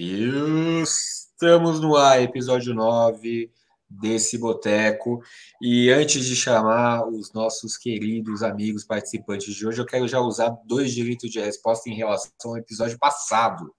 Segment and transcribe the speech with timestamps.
[0.00, 3.50] Estamos no ar, episódio 9
[3.90, 5.20] desse boteco.
[5.60, 10.56] E antes de chamar os nossos queridos amigos participantes de hoje, eu quero já usar
[10.66, 13.74] dois direitos de resposta em relação ao episódio passado.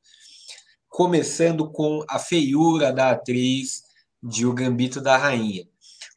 [0.90, 3.84] Começando com a feiura da atriz
[4.22, 5.64] de O Gambito da Rainha.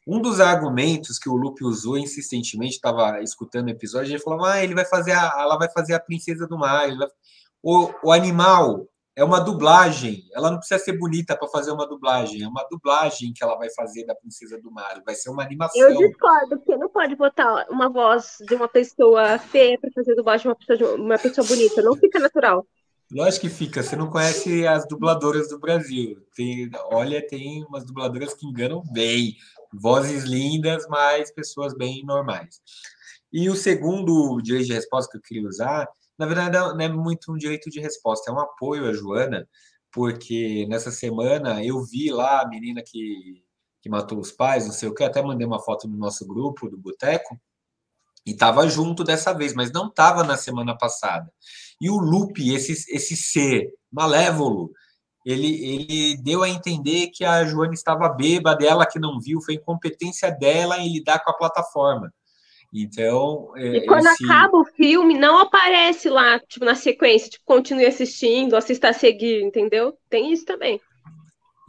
[0.05, 4.61] Um dos argumentos que o Lupe usou insistentemente, estava escutando o episódio, ele falou: ah,
[4.61, 6.93] ele vai fazer a, ela vai fazer a princesa do mar.
[6.93, 7.07] Vai...
[7.61, 10.23] O, o animal é uma dublagem.
[10.33, 12.43] Ela não precisa ser bonita para fazer uma dublagem.
[12.43, 15.01] É uma dublagem que ela vai fazer da Princesa do Mar.
[15.05, 15.81] Vai ser uma animação.
[15.81, 20.43] Eu discordo, porque não pode botar uma voz de uma pessoa feia para fazer dublagem
[20.43, 21.81] de uma pessoa, de uma pessoa bonita.
[21.81, 22.65] Não fica natural.
[23.11, 23.83] Lógico que fica.
[23.83, 26.17] Você não conhece as dubladoras do Brasil.
[26.35, 29.35] Tem, olha, tem umas dubladoras que enganam bem.
[29.71, 32.61] Vozes lindas, mas pessoas bem normais.
[33.31, 37.31] E o segundo direito de resposta que eu queria usar na verdade, não é muito
[37.31, 39.47] um direito de resposta, é um apoio à Joana,
[39.91, 43.43] porque nessa semana eu vi lá a menina que,
[43.81, 46.69] que matou os pais, não sei o que, até mandei uma foto no nosso grupo
[46.69, 47.39] do Boteco,
[48.25, 51.31] e estava junto dessa vez, mas não estava na semana passada.
[51.79, 54.71] E o Lupe, esse, esse ser malévolo,
[55.25, 59.55] ele, ele deu a entender que a Joana estava bêbada, ela que não viu, foi
[59.55, 62.13] incompetência dela em lidar com a plataforma.
[62.73, 63.51] Então.
[63.55, 64.25] É, e quando esse...
[64.25, 69.43] acaba o filme, não aparece lá, tipo, na sequência, tipo, continue assistindo, assista a seguir,
[69.43, 69.95] entendeu?
[70.09, 70.81] Tem isso também.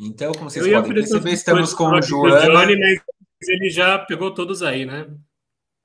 [0.00, 2.46] Então, como vocês podem perceber, estamos com o Joana.
[2.46, 5.06] Johnny, mas ele já pegou todos aí, né?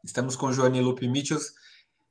[0.03, 1.52] Estamos com o Joane Lupe Mitchells,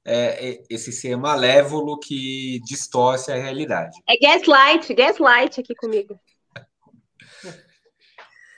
[0.05, 3.99] é, é, esse ser malévolo que distorce a realidade.
[4.07, 6.19] É gaslight, gaslight aqui comigo.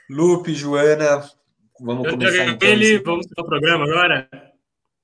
[0.09, 1.23] Lupe, Joana,
[1.81, 2.69] Vamos Eu começar então.
[2.69, 4.29] Ele, vamos para o programa agora?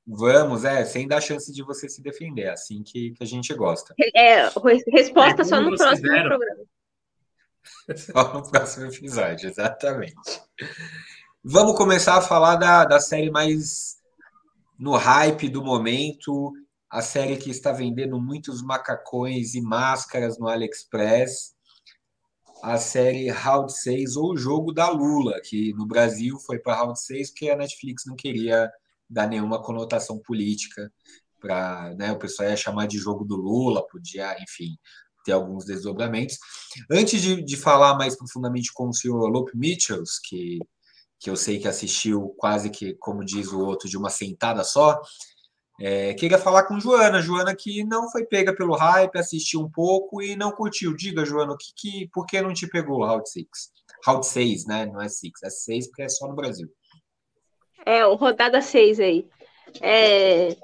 [0.06, 3.52] Vamos, é, sem dar chance de você se defender, é assim que, que a gente
[3.56, 3.96] gosta.
[4.16, 4.44] É,
[4.94, 6.30] resposta é, só no próximo fizeram.
[6.30, 6.64] programa.
[7.98, 10.42] Só no próximo episódio, exatamente.
[11.44, 13.98] Vamos começar a falar da, da série mais
[14.80, 16.54] no hype do momento,
[16.90, 21.57] a série que está vendendo muitos macacões e máscaras no AliExpress
[22.62, 27.00] a série Round 6 ou o jogo da Lula, que no Brasil foi para Round
[27.00, 28.72] 6 porque a Netflix não queria
[29.10, 30.92] dar nenhuma conotação política
[31.40, 34.78] para, né, o pessoal ia chamar de jogo do Lula, podia, enfim,
[35.24, 36.38] ter alguns desdobramentos.
[36.90, 40.60] Antes de, de falar mais profundamente com o senhor Lope Mitchells, que,
[41.20, 45.00] que eu sei que assistiu quase que, como diz o outro, de uma sentada só,
[45.80, 50.22] é, queria falar com Joana, Joana que não foi pega pelo hype, assistiu um pouco
[50.22, 50.96] e não curtiu.
[50.96, 53.48] Diga, Joana, o que, que, por que não te pegou Round 6?
[54.06, 54.86] Round 6, né?
[54.88, 56.68] Não é 6, é 6 porque é só no Brasil.
[57.86, 59.28] É, o rodada 6 aí.
[59.82, 60.56] É...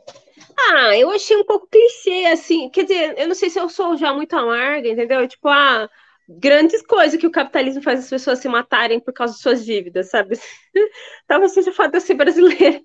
[0.57, 2.69] Ah, eu achei um pouco clichê, assim.
[2.69, 5.28] Quer dizer, eu não sei se eu sou já muito amarga, entendeu?
[5.28, 5.90] Tipo, ah,
[6.28, 10.09] grandes coisas que o capitalismo faz as pessoas se matarem por causa de suas dívidas,
[10.09, 10.40] sabe?
[11.28, 12.81] Talvez seja o fato de eu ser brasileira.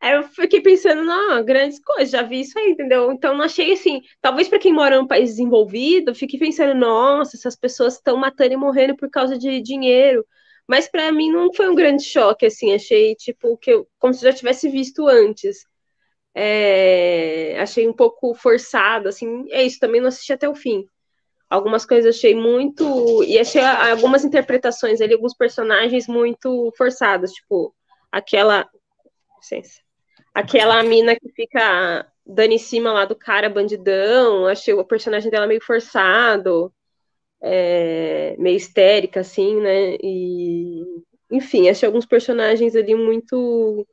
[0.00, 3.10] Aí eu fiquei pensando, não, grandes coisas, já vi isso aí, entendeu?
[3.12, 7.56] Então não achei assim, talvez para quem mora num país desenvolvido, fique pensando, nossa, essas
[7.56, 10.24] pessoas estão matando e morrendo por causa de dinheiro.
[10.66, 14.24] Mas para mim não foi um grande choque, assim, achei tipo que eu, como se
[14.26, 15.66] eu já tivesse visto antes.
[16.34, 20.88] É, achei um pouco forçado, assim, é isso, também não assisti até o fim.
[21.48, 23.22] Algumas coisas achei muito.
[23.22, 27.72] E achei algumas interpretações ali, alguns personagens muito forçados, tipo,
[28.10, 28.68] aquela.
[29.44, 29.80] Licença.
[30.32, 35.46] Aquela mina que fica dando em cima lá do cara bandidão, achei o personagem dela
[35.46, 36.72] meio forçado,
[37.42, 39.96] é, meio histérica, assim, né?
[40.02, 40.82] E.
[41.30, 43.86] Enfim, achei alguns personagens ali muito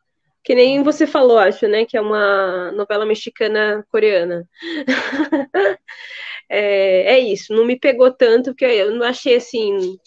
[0.44, 1.86] que nem você falou, acho, né?
[1.86, 4.48] Que é uma novela mexicana coreana.
[6.50, 9.98] é, é, isso, não me pegou tanto, porque eu não achei assim.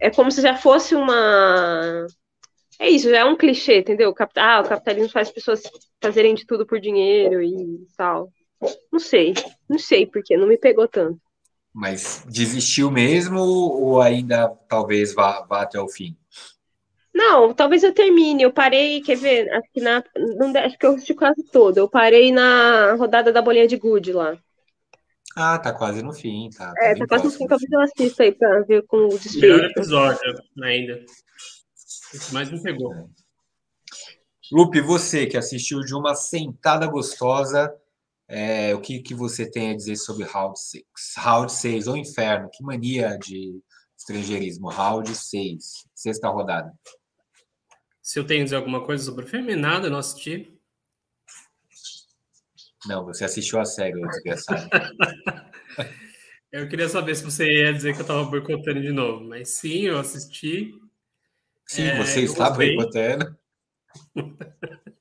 [0.00, 2.06] É como se já fosse uma.
[2.84, 4.14] É isso, já é um clichê, entendeu?
[4.36, 5.62] Ah, o capitalismo faz as pessoas
[6.02, 8.30] fazerem de tudo por dinheiro e tal.
[8.92, 9.32] Não sei,
[9.66, 11.18] não sei porque, não me pegou tanto.
[11.72, 16.14] Mas desistiu mesmo ou ainda talvez vá, vá até o fim?
[17.14, 18.42] Não, talvez eu termine.
[18.42, 19.50] Eu parei, quer ver?
[19.50, 21.78] Acho que, na, não, acho que eu assisti quase todo.
[21.78, 24.36] Eu parei na rodada da bolinha de gude lá.
[25.34, 26.74] Ah, tá quase no fim, tá.
[26.74, 29.40] tá é, tá quase no fim, talvez eu assista aí pra ver com o desfecho.
[29.40, 30.20] Melhor episódio
[30.62, 31.02] ainda.
[32.32, 33.10] Mais me pegou.
[34.52, 37.74] Lupe, você que assistiu de uma sentada gostosa,
[38.28, 40.84] é, o que, que você tem a dizer sobre Round 6?
[41.16, 43.60] Round 6, ou Inferno, que mania de
[43.98, 44.68] estrangeirismo.
[44.68, 46.72] Round 6, sexta rodada.
[48.02, 50.58] Se eu tenho a dizer alguma coisa sobre o filme, nada, não assisti.
[52.86, 54.68] Não, você assistiu a série, desgraçado.
[56.52, 59.86] Eu queria saber se você ia dizer que eu estava boicotando de novo, mas sim,
[59.86, 60.72] eu assisti.
[61.66, 63.36] Sim, é, você está boicotando.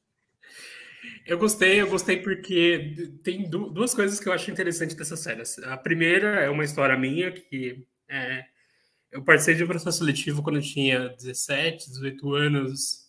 [1.26, 5.42] Eu gostei, eu gostei porque tem duas coisas que eu acho interessante dessa série.
[5.64, 8.44] A primeira é uma história minha que é,
[9.10, 13.08] eu participei de um processo seletivo quando eu tinha 17, 18 anos,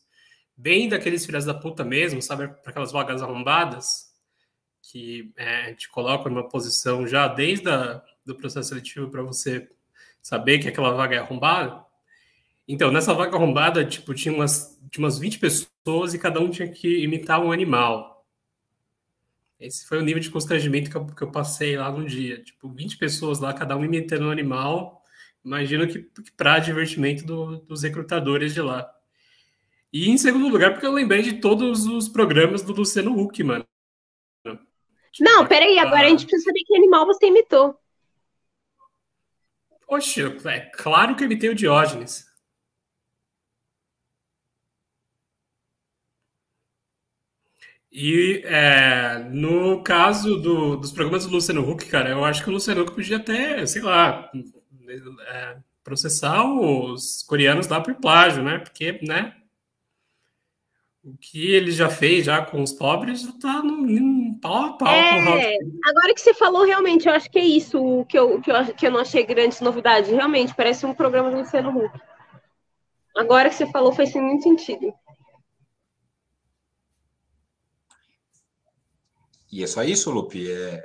[0.56, 2.46] bem daqueles filhos da puta mesmo, sabe?
[2.46, 4.12] Para aquelas vagas arrombadas
[4.82, 9.68] que é, te colocam numa posição já desde a, do processo seletivo para você
[10.22, 11.83] saber que aquela vaga é arrombada.
[12.66, 16.68] Então, nessa vaga arrombada, tipo, tinha umas, tinha umas 20 pessoas e cada um tinha
[16.68, 18.24] que imitar um animal.
[19.60, 22.42] Esse foi o nível de constrangimento que eu, que eu passei lá no dia.
[22.42, 25.02] Tipo, 20 pessoas lá, cada um imitando um animal.
[25.44, 28.90] Imagino que, que para divertimento do, dos recrutadores de lá.
[29.92, 33.64] E em segundo lugar, porque eu lembrei de todos os programas do Luciano Huck, mano.
[35.20, 37.78] Não, peraí, agora a gente precisa saber que animal você imitou.
[39.86, 42.26] Oxe, é claro que eu imitei o Diógenes.
[47.96, 52.52] E é, no caso do, dos programas do Luciano Huck, cara, eu acho que o
[52.52, 54.28] Luciano Huck podia até, sei lá,
[55.28, 58.58] é, processar os coreanos lá por plágio, né?
[58.58, 59.36] Porque, né?
[61.04, 64.92] O que ele já fez já com os pobres já tá no, pau a pau
[64.92, 68.40] é, com o Agora que você falou, realmente, eu acho que é isso que eu,
[68.40, 70.10] que eu, que eu não achei grandes novidades.
[70.10, 72.00] Realmente, parece um programa do Luciano Huck.
[73.16, 74.92] Agora que você falou, faz muito sentido.
[79.54, 80.50] E é só isso, Lupe?
[80.50, 80.82] É,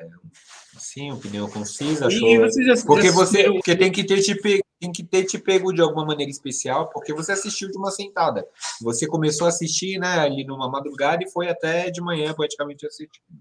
[0.77, 2.05] sim, opinião concisa.
[2.05, 2.37] Achou...
[2.41, 5.39] Você já, porque já você porque tem que ter te pego, tem que ter te
[5.39, 8.45] pego de alguma maneira especial, porque você assistiu de uma sentada.
[8.79, 13.39] Você começou a assistir, né, ali numa madrugada e foi até de manhã praticamente assistindo.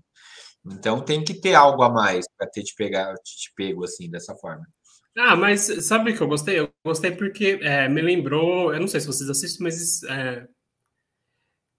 [0.64, 4.34] Então tem que ter algo a mais para ter te pegar, te pego assim dessa
[4.34, 4.66] forma.
[5.14, 6.58] Ah, mas sabe o que eu gostei?
[6.58, 10.46] Eu gostei porque é, me lembrou, eu não sei se vocês assistem, mas é,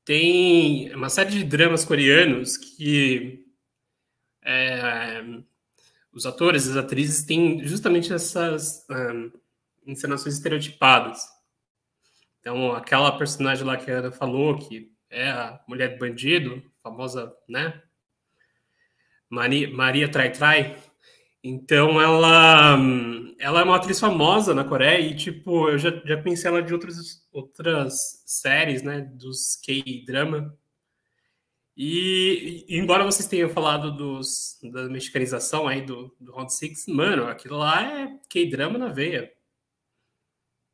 [0.09, 3.45] tem uma série de dramas coreanos que
[4.43, 5.21] é,
[6.11, 9.31] os atores e as atrizes têm justamente essas um,
[9.85, 11.21] encenações estereotipadas.
[12.39, 17.31] Então, aquela personagem lá que a Ana falou, que é a mulher do bandido, famosa,
[17.47, 17.79] né?
[19.29, 20.75] Maria, Maria Trai Trai.
[21.43, 22.77] Então, ela,
[23.39, 26.73] ela é uma atriz famosa na Coreia e, tipo, eu já, já conheci ela de
[26.73, 27.95] outras, outras
[28.25, 29.01] séries, né?
[29.01, 30.53] Dos K-drama.
[31.77, 37.57] E, embora vocês tenham falado dos, da mexicanização aí do, do Round Six, mano, aquilo
[37.57, 39.31] lá é K-drama na veia.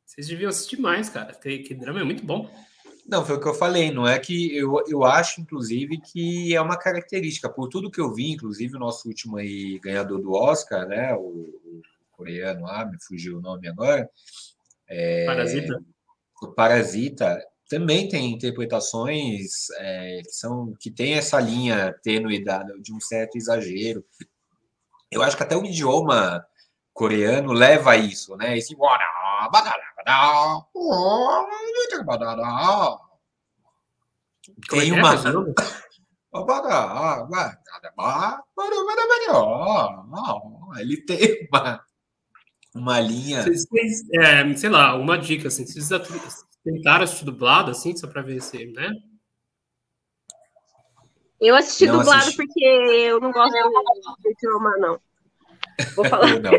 [0.04, 1.32] Vocês deviam assistir mais, cara.
[1.32, 2.50] K-drama é muito bom.
[3.08, 6.60] Não, foi o que eu falei, não é que eu, eu acho, inclusive, que é
[6.60, 7.48] uma característica.
[7.48, 11.14] Por tudo que eu vi, inclusive o nosso último aí, ganhador do Oscar, né?
[11.14, 14.10] O, o coreano lá, me fugiu o nome agora.
[14.88, 15.80] É, Parasita.
[16.42, 22.44] O Parasita também tem interpretações é, que são que tem essa linha tênue
[22.80, 24.04] de um certo exagero.
[25.10, 26.44] Eu acho que até o idioma
[26.92, 28.56] coreano leva a isso, né?
[28.58, 28.74] Esse
[34.68, 35.16] tem é uma
[40.80, 41.84] ele tem uma
[42.74, 43.44] uma linha.
[44.14, 45.80] é, sei lá, uma dica assim, se
[46.62, 48.90] Tentaram assistir dublado, assim, só para ver se, né?
[51.40, 52.36] Eu assisti não dublado assisti.
[52.36, 53.52] porque eu não gosto
[54.20, 55.00] de idioma, não.
[55.94, 56.28] Vou falar.
[56.30, 56.52] eu, não,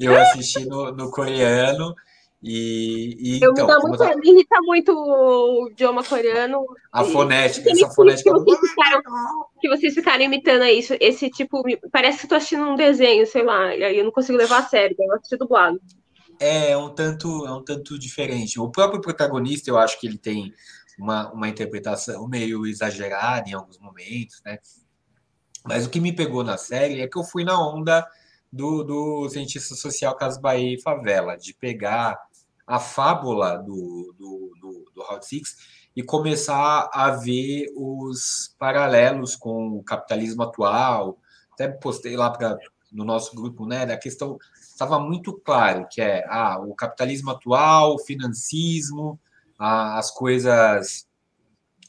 [0.00, 1.94] eu assisti no, no coreano
[2.42, 3.36] e.
[3.36, 4.16] e eu então, me, muito, tá...
[4.16, 6.64] me irrita muito o idioma coreano.
[6.90, 8.32] A fonética, essa fonética.
[8.32, 9.02] Que vocês, ficaram,
[9.60, 10.94] que vocês ficaram imitando isso.
[11.00, 14.38] Esse tipo, parece que estou assistindo um desenho, sei lá, e aí eu não consigo
[14.38, 15.80] levar a sério, eu assisti dublado.
[16.38, 18.58] É, é um tanto, é um tanto diferente.
[18.58, 20.54] O próprio protagonista, eu acho que ele tem
[20.98, 24.58] uma, uma interpretação meio exagerada em alguns momentos, né?
[25.62, 28.06] Mas o que me pegou na série é que eu fui na onda
[28.50, 32.18] do, do cientista social Casbaí Favela, de pegar
[32.70, 35.42] a fábula do, do, do, do Route
[35.96, 41.18] e começar a ver os paralelos com o capitalismo atual.
[41.52, 42.56] Até postei lá pra,
[42.92, 47.96] no nosso grupo, né, da questão estava muito claro que é ah, o capitalismo atual,
[47.96, 49.20] o financismo,
[49.58, 51.08] ah, as coisas,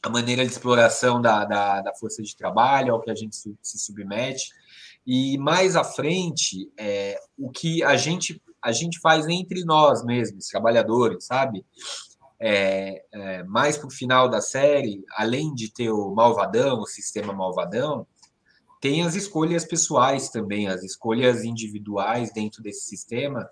[0.01, 3.79] a maneira de exploração da, da, da, força de trabalho ao que a gente se
[3.79, 4.51] submete.
[5.05, 10.47] E mais à frente, é, o que a gente, a gente faz entre nós mesmos,
[10.47, 11.65] trabalhadores, sabe?
[12.39, 17.33] É, é, mais para o final da série, além de ter o malvadão, o sistema
[17.33, 18.05] malvadão,
[18.81, 23.47] tem as escolhas pessoais também, as escolhas individuais dentro desse sistema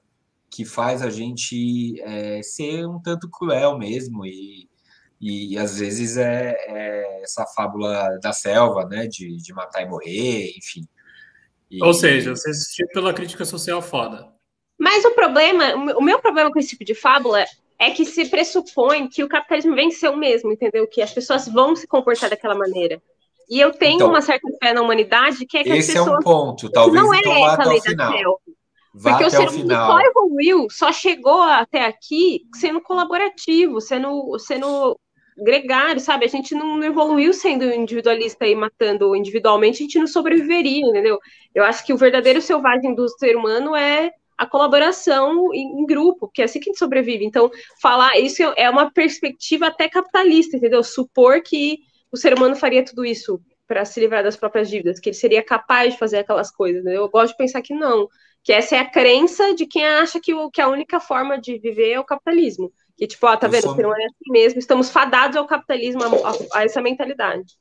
[0.50, 4.68] que faz a gente é, ser um tanto cruel mesmo e,
[5.22, 10.51] e, às vezes é, é, essa fábula da selva, né, de, de matar e morrer,
[10.58, 10.88] enfim.
[11.70, 11.84] E...
[11.84, 14.38] Ou seja, você assistiu pela crítica social foda.
[14.79, 17.43] Mas o problema, o meu problema com esse tipo de fábula
[17.77, 20.88] é que se pressupõe que o capitalismo venceu mesmo, entendeu?
[20.88, 23.01] Que as pessoas vão se comportar daquela maneira.
[23.50, 26.07] E eu tenho então, uma certa fé na humanidade que é que esse as pessoas...
[26.07, 28.41] é um ponto, talvez não então é vá até o final.
[28.93, 35.00] Vá Porque o ser humano só evoluiu, só chegou até aqui sendo colaborativo, sendo, sendo
[35.38, 36.25] gregário, sabe?
[36.25, 41.19] A gente não evoluiu sendo individualista e matando individualmente, a gente não sobreviveria, entendeu?
[41.53, 46.41] Eu acho que o verdadeiro selvagem do ser humano é a colaboração em, grupo, porque
[46.41, 47.25] é assim que a gente sobrevive.
[47.25, 50.81] Então, falar isso é uma perspectiva até capitalista, entendeu?
[50.81, 51.79] Supor que
[52.10, 55.43] o ser humano faria tudo isso para se livrar das próprias dívidas, que ele seria
[55.43, 56.81] capaz de fazer aquelas coisas.
[56.81, 57.01] Entendeu?
[57.01, 58.08] Eu gosto de pensar que não,
[58.41, 61.60] que essa é a crença de quem acha que, o, que a única forma de
[61.60, 62.72] viver é o capitalismo.
[62.98, 63.63] Que, tipo, ó, tá eu vendo?
[63.63, 63.74] Sou...
[63.74, 67.60] O ser humano é assim mesmo, estamos fadados ao capitalismo, a, a essa mentalidade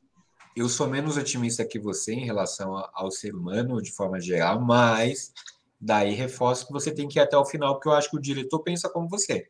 [0.57, 5.33] eu sou menos otimista que você em relação ao ser humano de forma geral, mas
[5.81, 8.21] Daí reforço que você tem que ir até o final, porque eu acho que o
[8.21, 9.49] diretor pensa como você.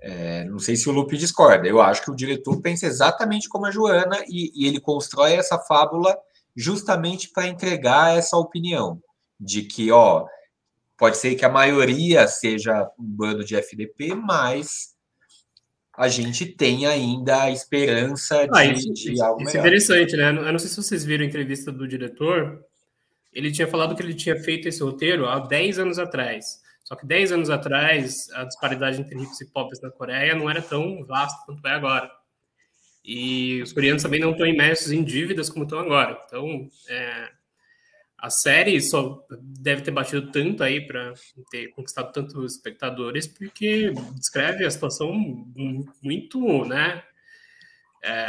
[0.00, 3.66] É, não sei se o Lupe discorda, eu acho que o diretor pensa exatamente como
[3.66, 6.16] a Joana e, e ele constrói essa fábula
[6.54, 9.00] justamente para entregar essa opinião
[9.38, 10.26] de que, ó,
[10.96, 14.96] pode ser que a maioria seja um bando de FDP, mas
[15.96, 20.28] a gente tem ainda a esperança de, ah, isso, de algo isso, é interessante, né?
[20.28, 22.62] Eu não sei se vocês viram a entrevista do diretor,
[23.36, 26.62] ele tinha falado que ele tinha feito esse roteiro há 10 anos atrás.
[26.82, 30.62] Só que 10 anos atrás, a disparidade entre ricos e pobres na Coreia não era
[30.62, 32.10] tão vasta quanto é agora.
[33.04, 36.18] E os coreanos também não estão imersos em dívidas como estão agora.
[36.26, 37.30] Então, é,
[38.16, 41.12] a série só deve ter batido tanto aí para
[41.50, 45.12] ter conquistado tantos espectadores, porque descreve a situação
[46.02, 47.02] muito, né?
[48.02, 48.28] É,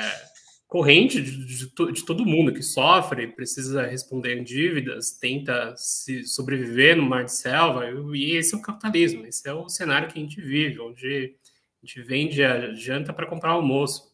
[0.68, 6.98] corrente de, de, de, todo mundo que sofre, precisa responder em dívidas, tenta se sobreviver
[6.98, 10.22] no mar de selva, e esse é o capitalismo, esse é o cenário que a
[10.22, 11.36] gente vive, onde
[11.82, 14.12] a gente vende a janta para comprar almoço,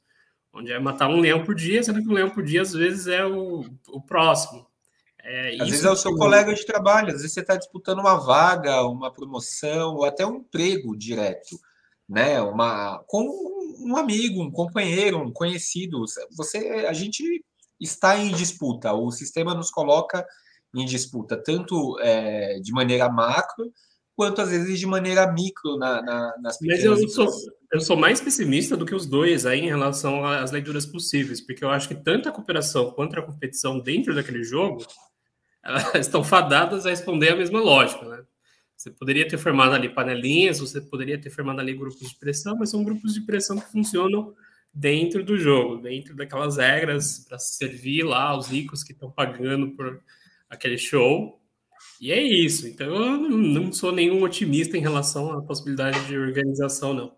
[0.54, 3.08] onde é matar um leão por dia, sendo que um leão por dia às vezes
[3.08, 4.68] é o, o próximo.
[5.24, 6.20] É, às vezes é o seu que...
[6.20, 10.38] colega de trabalho, às vezes você está disputando uma vaga, uma promoção, ou até um
[10.38, 11.58] emprego direto,
[12.08, 12.40] né?
[12.42, 13.26] Uma, com
[13.84, 16.04] um amigo, um companheiro, um conhecido.
[16.36, 17.44] Você, a gente
[17.80, 18.94] está em disputa.
[18.94, 20.26] O sistema nos coloca
[20.76, 23.72] em disputa, tanto é, de maneira macro,
[24.16, 27.28] quanto às vezes de maneira micro na, na, nas pequenas Mas eu sou,
[27.72, 31.64] eu sou mais pessimista do que os dois aí em relação às leituras possíveis, porque
[31.64, 34.86] eu acho que tanto a cooperação quanto a competição dentro daquele jogo
[35.64, 38.24] elas estão fadadas a responder a mesma lógica, né?
[38.76, 42.70] Você poderia ter formado ali panelinhas, você poderia ter formado ali grupos de pressão, mas
[42.70, 44.34] são grupos de pressão que funcionam
[44.74, 50.02] dentro do jogo, dentro daquelas regras para servir lá os ricos que estão pagando por
[50.50, 51.40] aquele show.
[52.02, 52.68] E é isso.
[52.68, 57.16] Então eu não sou nenhum otimista em relação à possibilidade de organização, não.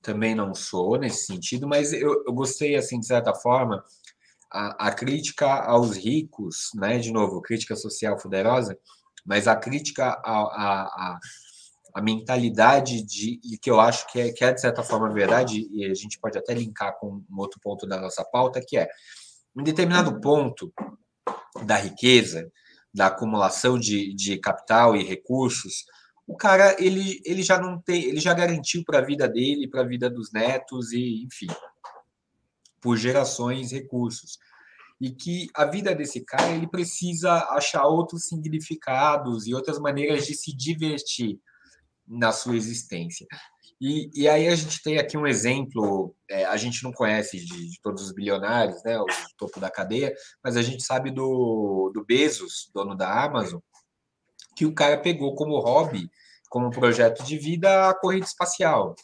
[0.00, 3.84] Também não sou nesse sentido, mas eu, eu gostei, assim, de certa forma,
[4.50, 6.98] a, a, crítica aos ricos, né?
[6.98, 8.78] De novo, crítica social poderosa,
[9.26, 11.18] mas a crítica à,
[11.96, 15.66] à mentalidade de e que eu acho que é, que é de certa forma verdade
[15.72, 18.86] e a gente pode até linkar com um outro ponto da nossa pauta que é
[19.58, 20.70] em determinado ponto
[21.64, 22.52] da riqueza
[22.92, 25.86] da acumulação de, de capital e recursos
[26.26, 29.80] o cara ele, ele já não tem ele já garantiu para a vida dele para
[29.80, 31.48] a vida dos netos e enfim
[32.78, 34.38] por gerações recursos
[35.00, 40.34] e que a vida desse cara ele precisa achar outros significados e outras maneiras de
[40.34, 41.38] se divertir
[42.06, 43.26] na sua existência.
[43.80, 47.70] E, e aí a gente tem aqui um exemplo, é, a gente não conhece de,
[47.70, 52.04] de, todos os bilionários, né, o topo da cadeia, mas a gente sabe do, do
[52.04, 53.60] Bezos, dono da Amazon,
[54.56, 56.08] que o cara pegou como hobby,
[56.48, 58.94] como projeto de vida, a corrida espacial.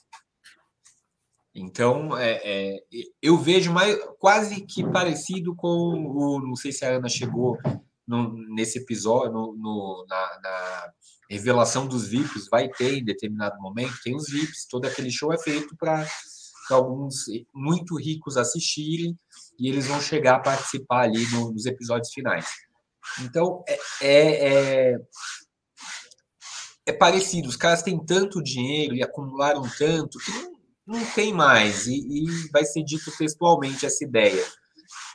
[1.54, 2.78] Então, é, é,
[3.20, 6.40] eu vejo mais, quase que parecido com o.
[6.40, 7.58] Não sei se a Ana chegou
[8.06, 10.92] no, nesse episódio, no, no na, na,
[11.28, 15.38] revelação dos VIPs, vai ter em determinado momento, tem os VIPs, todo aquele show é
[15.38, 16.06] feito para
[16.70, 19.18] alguns muito ricos assistirem
[19.58, 22.46] e eles vão chegar a participar ali no, nos episódios finais.
[23.22, 24.98] Então, é, é, é,
[26.86, 30.51] é parecido, os caras têm tanto dinheiro e acumularam tanto que
[30.86, 34.42] não não tem mais, e, e vai ser dito textualmente essa ideia,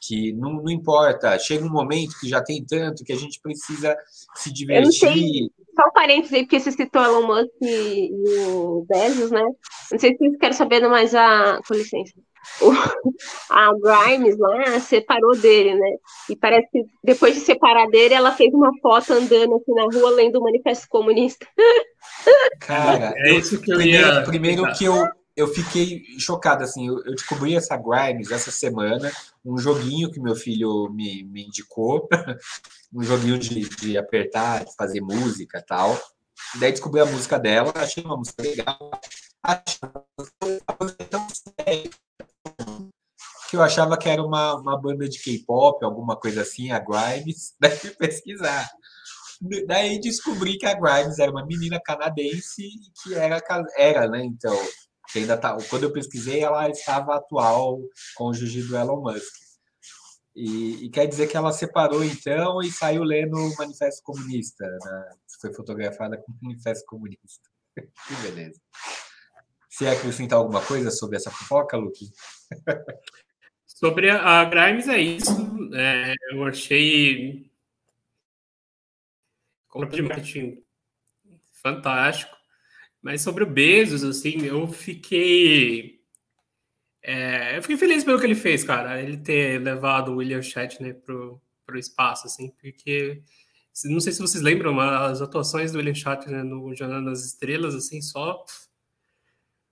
[0.01, 3.95] que não, não importa, chega um momento que já tem tanto que a gente precisa
[4.35, 5.51] se divertir.
[5.75, 9.43] Só um parênteses aí, porque você citou Elon Musk e, e o Bezos, né?
[9.91, 11.59] Não sei se vocês querem saber mais a.
[11.67, 12.13] Com licença.
[12.61, 12.71] O,
[13.51, 15.97] a Grimes lá separou dele, né?
[16.29, 20.11] E parece que depois de separar dele, ela fez uma foto andando aqui na rua
[20.11, 21.45] lendo o Manifesto Comunista.
[22.61, 24.23] Cara, é isso que eu primeiro, ia...
[24.23, 29.11] primeiro que eu, eu fiquei chocado, assim, eu, descobri essa Grimes essa semana,
[29.45, 32.09] um joguinho que meu filho me, me indicou,
[32.91, 35.95] um joguinho de, de apertar, de fazer música tal.
[36.59, 38.91] Daí descobri a música dela, achei uma música legal,
[39.43, 39.79] achei
[40.43, 41.91] uma tão séria,
[43.49, 47.53] que eu achava que era uma, uma banda de K-pop, alguma coisa assim, a Grimes,
[47.61, 48.67] daí fui pesquisar.
[49.67, 52.67] Daí descobri que a Grimes era uma menina canadense
[53.03, 53.39] que era,
[53.77, 54.57] era né, então
[55.11, 57.81] que ainda tá, quando eu pesquisei, ela estava atual
[58.15, 59.33] cônjuge do Elon Musk.
[60.35, 65.09] E, e, quer dizer que ela separou então e saiu lendo o Manifesto Comunista, né?
[65.41, 67.49] foi fotografada com o Manifesto Comunista.
[67.75, 68.61] que beleza.
[69.77, 72.11] Quer acrescentar alguma coisa sobre essa fofoca, Luke?
[73.65, 75.31] Sobre a Grimes é isso.
[75.73, 77.47] É, eu achei
[79.67, 80.63] compra de marketing
[81.61, 82.36] fantástico.
[83.01, 86.01] Mas sobre o Bezos, assim, eu fiquei.
[87.03, 89.01] É, eu fiquei feliz pelo que ele fez, cara.
[89.01, 93.21] Ele ter levado o William Shatner pro, pro espaço, assim, porque.
[93.85, 97.75] Não sei se vocês lembram, mas as atuações do William Shatner no Jornal das Estrelas,
[97.75, 98.43] assim, só.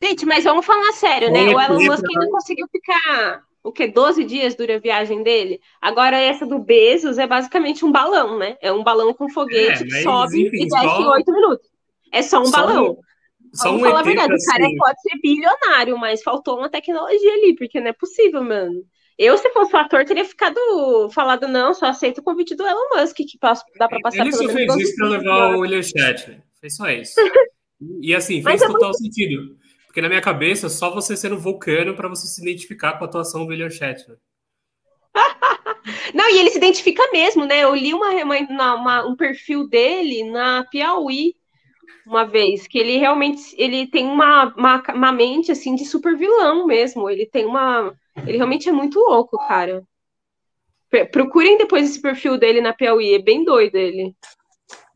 [0.01, 1.45] Gente, mas vamos falar sério, né?
[1.45, 5.59] O Elon Musk ainda conseguiu ficar o que 12 dias dura a viagem dele.
[5.81, 8.55] Agora essa do Bezos é basicamente um balão, né?
[8.61, 11.01] É um balão com foguete é, que sobe enfim, e desce só...
[11.01, 11.67] em 8 minutos.
[12.11, 12.97] É só um só balão.
[13.55, 14.77] Só Vamos um falar a verdade, o cara assim.
[14.77, 18.83] pode ser bilionário, mas faltou uma tecnologia ali, porque não é possível, mano.
[19.17, 20.59] Eu, se fosse o ator, teria ficado
[21.13, 23.39] falado, não, só aceito o convite do Elon Musk, que
[23.79, 26.43] dá pra passar Ele só fez isso pra levar o William Shatner.
[26.59, 27.13] Fez só isso.
[28.01, 28.97] e assim, fez é total muito...
[28.97, 29.57] sentido.
[29.85, 33.45] Porque na minha cabeça, só você sendo vulcano para você se identificar com a atuação
[33.45, 34.17] do William Shatner.
[36.13, 37.63] Não, e ele se identifica mesmo, né?
[37.63, 41.35] Eu li uma, uma, uma, um perfil dele na Piauí
[42.05, 46.65] uma vez, que ele realmente ele tem uma, uma, uma mente assim de super vilão
[46.65, 47.09] mesmo.
[47.09, 47.93] Ele tem uma.
[48.25, 49.83] Ele realmente é muito louco, cara.
[51.11, 54.15] Procurem depois esse perfil dele na Piauí, é bem doido ele.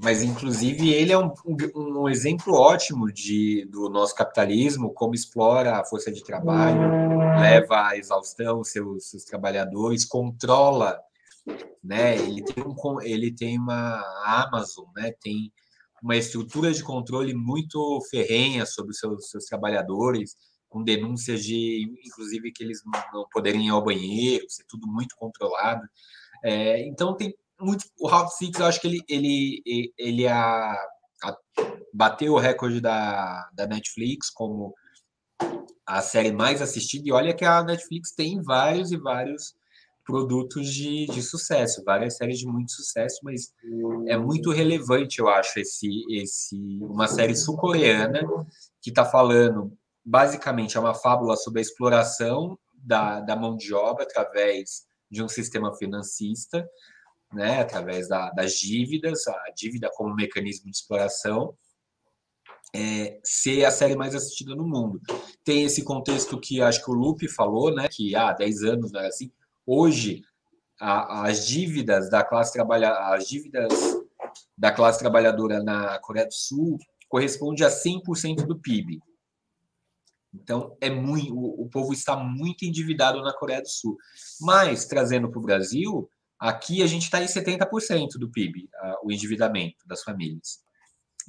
[0.01, 1.33] Mas, inclusive, ele é um,
[1.75, 6.79] um, exemplo ótimo de, do nosso capitalismo, como explora a força de trabalho,
[7.37, 10.97] leva à exaustão seus, seus trabalhadores, controla,
[11.83, 12.15] né?
[12.15, 15.11] Ele tem, um, ele tem uma Amazon, né?
[15.21, 15.51] Tem
[16.01, 20.35] uma estrutura de controle muito ferrenha sobre os seus, seus trabalhadores,
[20.67, 22.81] com denúncias de, inclusive, que eles
[23.11, 25.81] não poderem ir ao banheiro, ser tudo muito controlado.
[26.43, 27.85] É, então, tem muito.
[27.99, 30.73] O Round Six, eu acho que ele, ele, ele a,
[31.23, 31.37] a,
[31.93, 34.73] bateu o recorde da, da Netflix como
[35.85, 39.55] a série mais assistida, e olha que a Netflix tem vários e vários
[40.09, 43.53] produtos de, de sucesso, várias séries de muito sucesso, mas
[44.07, 48.21] é muito relevante, eu acho, esse, esse uma série sul-coreana
[48.81, 49.71] que está falando,
[50.03, 55.29] basicamente, é uma fábula sobre a exploração da, da mão de obra através de um
[55.29, 56.67] sistema financista,
[57.31, 61.55] né, através da, das dívidas, a dívida como mecanismo de exploração,
[62.75, 64.99] é, ser a série mais assistida no mundo.
[65.43, 68.91] Tem esse contexto que acho que o Lupe falou, né, que há ah, 10 anos
[68.91, 69.31] não era assim,
[69.71, 70.23] Hoje,
[70.81, 73.71] a, as dívidas da classe trabalhadora, as dívidas
[74.57, 78.97] da classe trabalhadora na Coreia do Sul corresponde a 100% do PIB.
[80.33, 83.95] Então, é muito, o, o, povo está muito endividado na Coreia do Sul.
[84.41, 89.11] Mas, trazendo para o Brasil, aqui a gente está em 70% do PIB, a, o
[89.11, 90.63] endividamento das famílias.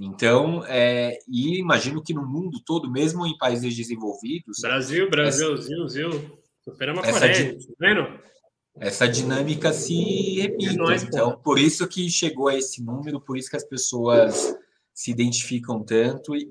[0.00, 4.60] Então, é, e imagino que no mundo todo, mesmo em países desenvolvidos.
[4.62, 6.39] Brasil, Brasil, Zil, Zil.
[6.62, 8.20] Superamos a Coreia, tá vendo?
[8.78, 10.72] essa dinâmica se repita.
[10.72, 14.56] É nóis, então, por isso que chegou a esse número, por isso que as pessoas
[14.92, 16.48] se identificam tanto e,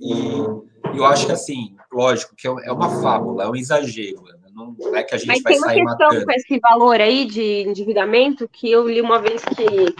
[0.95, 4.33] eu acho que assim, lógico que é, é uma fábula, é um exagero, né?
[4.53, 5.73] não é que a gente Mas vai matando.
[5.73, 9.95] Tem uma questão com esse valor aí de endividamento que eu li uma vez que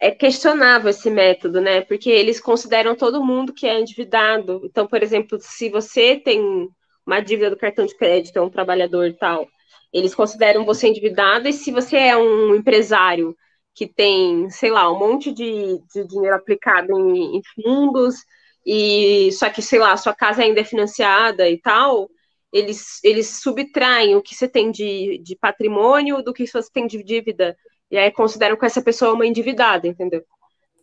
[0.00, 1.82] é questionável esse método, né?
[1.82, 4.60] Porque eles consideram todo mundo que é endividado.
[4.64, 6.68] Então, por exemplo, se você tem
[7.06, 9.46] uma dívida do cartão de crédito, é um trabalhador tal,
[9.92, 13.36] eles consideram você endividado, e se você é um empresário
[13.74, 18.16] que tem, sei lá, um monte de, de dinheiro aplicado em, em, fundos,
[18.64, 22.08] e só que, sei lá, sua casa ainda é financiada e tal,
[22.52, 27.02] eles, eles subtraem o que você tem de, de patrimônio do que você tem de
[27.02, 27.56] dívida.
[27.90, 30.22] E aí consideram que essa pessoa é uma endividada, entendeu?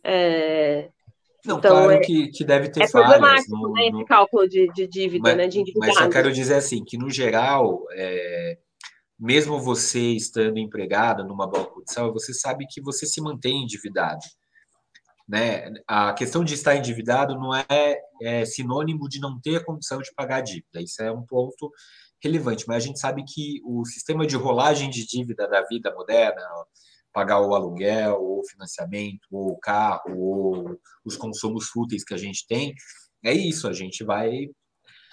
[0.04, 0.90] É,
[1.44, 3.08] não, então, claro é, que, que deve ter é falhas.
[3.08, 5.94] problemático, no, né, esse cálculo de, de dívida, mas, né, de endividado.
[5.94, 8.58] Mas eu quero dizer assim, que no geral, é,
[9.18, 14.20] mesmo você estando empregado numa boa condição, você sabe que você se mantém endividado.
[15.28, 15.72] Né?
[15.86, 20.12] A questão de estar endividado não é, é sinônimo de não ter a condição de
[20.14, 20.80] pagar a dívida.
[20.80, 21.70] Isso é um ponto
[22.22, 26.42] relevante, mas a gente sabe que o sistema de rolagem de dívida da vida moderna,
[27.12, 32.74] pagar o aluguel, o financiamento, o carro, ou os consumos fúteis que a gente tem,
[33.24, 34.30] é isso, a gente vai.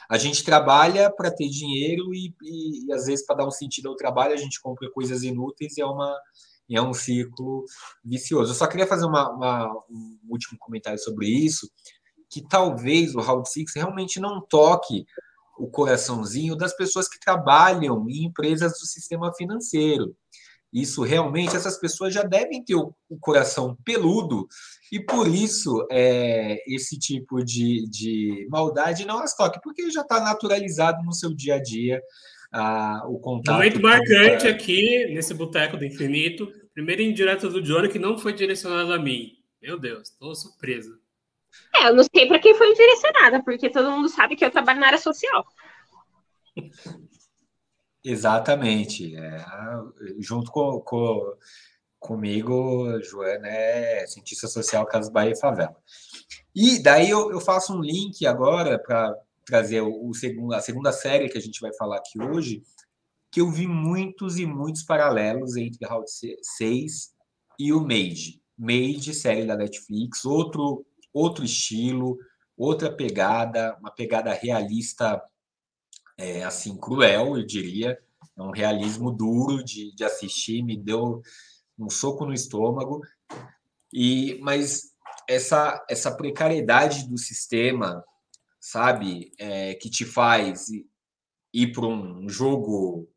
[0.10, 3.90] A gente trabalha para ter dinheiro e, e, e às vezes, para dar um sentido
[3.90, 6.18] ao trabalho, a gente compra coisas inúteis e é, uma,
[6.72, 7.66] é um ciclo
[8.04, 8.52] vicioso.
[8.52, 11.70] Eu só queria fazer uma, uma, um último comentário sobre isso,
[12.30, 15.06] que talvez o Round Six realmente não toque
[15.58, 20.16] o coraçãozinho das pessoas que trabalham em empresas do sistema financeiro.
[20.74, 24.48] Isso realmente, essas pessoas já devem ter o, o coração peludo
[24.92, 30.20] e por isso é, esse tipo de, de maldade não as toque, porque já está
[30.20, 32.02] naturalizado no seu dia a dia
[32.52, 33.56] ah, o contato.
[33.56, 36.52] Momento marcante aqui nesse Boteco do Infinito.
[36.74, 39.34] Primeiro indireto do Johnny que não foi direcionado a mim.
[39.62, 40.98] Meu Deus, estou surpresa.
[41.76, 44.80] É, eu não sei para quem foi direcionada, porque todo mundo sabe que eu trabalho
[44.80, 45.46] na área social.
[48.08, 49.16] Exatamente.
[49.18, 49.46] É,
[50.20, 51.34] junto com, com,
[52.00, 55.76] comigo, Joana é cientista social Casas Bahia e Favela.
[56.56, 59.14] E daí eu, eu faço um link agora para
[59.46, 62.64] trazer o, o segundo, a segunda série que a gente vai falar aqui hoje,
[63.30, 67.14] que eu vi muitos e muitos paralelos entre Round 6
[67.60, 68.42] e o Made.
[68.58, 72.18] Made, série da Netflix, outro, outro estilo,
[72.56, 75.22] outra pegada, uma pegada realista
[76.18, 77.98] é, assim, cruel, eu diria.
[78.36, 81.22] É um realismo duro de, de assistir, me deu
[81.78, 83.02] um soco no estômago.
[83.94, 84.94] E Mas
[85.28, 88.04] essa, essa precariedade do sistema,
[88.60, 90.68] sabe, é, que te faz
[91.54, 93.08] ir para um jogo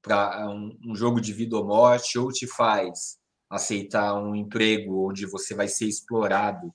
[0.00, 5.26] para um, um, jogo de vida ou morte ou te faz aceitar um emprego onde
[5.26, 6.74] você vai ser explorado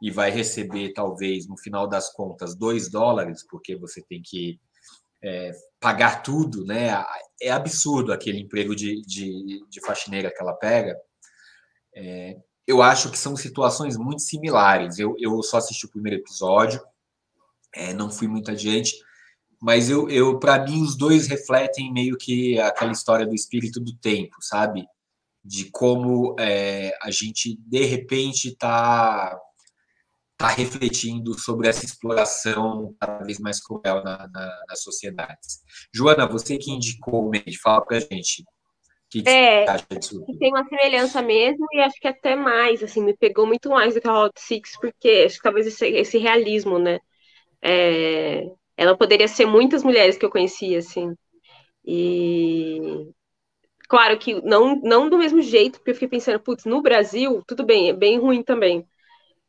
[0.00, 4.60] e vai receber talvez no final das contas dois dólares porque você tem que
[5.22, 7.04] é, pagar tudo, né?
[7.40, 10.96] É absurdo aquele emprego de, de, de faxineira que ela pega.
[11.94, 14.98] É, eu acho que são situações muito similares.
[14.98, 16.80] Eu, eu só assisti o primeiro episódio,
[17.74, 18.94] é, não fui muito adiante,
[19.60, 23.94] mas eu, eu para mim, os dois refletem meio que aquela história do espírito do
[23.96, 24.86] tempo, sabe?
[25.44, 29.38] De como é, a gente, de repente, está
[30.40, 35.60] está refletindo sobre essa exploração cada vez mais cruel na, na, nas sociedades.
[35.94, 38.44] Joana, você que indicou o MED, fala para a gente.
[39.10, 39.66] Que é,
[40.38, 44.00] tem uma semelhança mesmo e acho que até mais, assim, me pegou muito mais do
[44.00, 47.00] que a Hot Six, porque acho que talvez esse, esse realismo, né?
[47.60, 51.12] É, ela poderia ser muitas mulheres que eu conhecia, assim.
[51.84, 52.78] E
[53.88, 57.64] claro que não, não do mesmo jeito, porque eu fiquei pensando, putz, no Brasil, tudo
[57.64, 58.86] bem, é bem ruim também.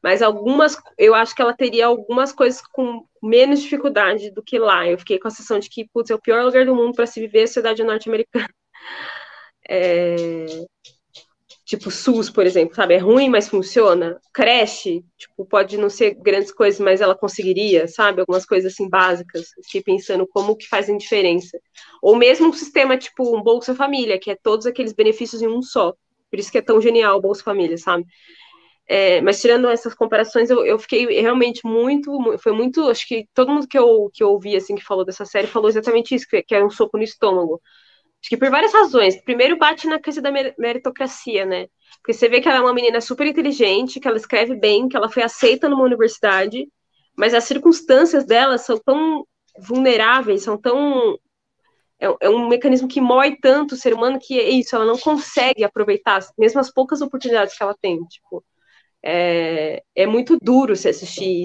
[0.02, 4.88] Mas algumas, eu acho que ela teria algumas coisas com menos dificuldade do que lá.
[4.88, 7.06] Eu fiquei com a sensação de que, putz, é o pior lugar do mundo para
[7.06, 8.50] se viver a cidade norte-americana.
[9.74, 10.66] É...
[11.64, 12.96] Tipo, SUS, por exemplo, sabe?
[12.96, 14.20] É ruim, mas funciona.
[14.34, 18.20] Creche, tipo, pode não ser grandes coisas, mas ela conseguiria, sabe?
[18.20, 19.52] Algumas coisas assim básicas.
[19.64, 21.58] Fiquei pensando como que fazem diferença.
[22.02, 25.62] Ou mesmo um sistema tipo um Bolsa Família, que é todos aqueles benefícios em um
[25.62, 25.94] só.
[26.30, 28.06] Por isso que é tão genial o Bolsa Família, sabe?
[28.94, 33.50] É, mas tirando essas comparações, eu, eu, fiquei realmente muito, foi muito, acho que todo
[33.50, 36.44] mundo que eu, que eu ouvi, assim, que falou dessa série, falou exatamente isso, que,
[36.54, 37.62] era um soco no estômago.
[38.22, 39.16] Acho que por várias razões.
[39.24, 41.68] Primeiro, bate na coisa da meritocracia, né?
[42.02, 44.98] Porque você vê que ela é uma menina super inteligente, que ela escreve bem, que
[44.98, 46.68] ela foi aceita numa universidade,
[47.18, 49.26] mas as circunstâncias dela são tão
[49.58, 51.18] vulneráveis, são tão
[51.98, 54.98] é, é, um mecanismo que mói tanto o ser humano que é isso, ela não
[54.98, 58.44] consegue aproveitar mesmo as poucas oportunidades que ela tem, tipo,
[59.04, 61.44] é, é muito duro se assistir.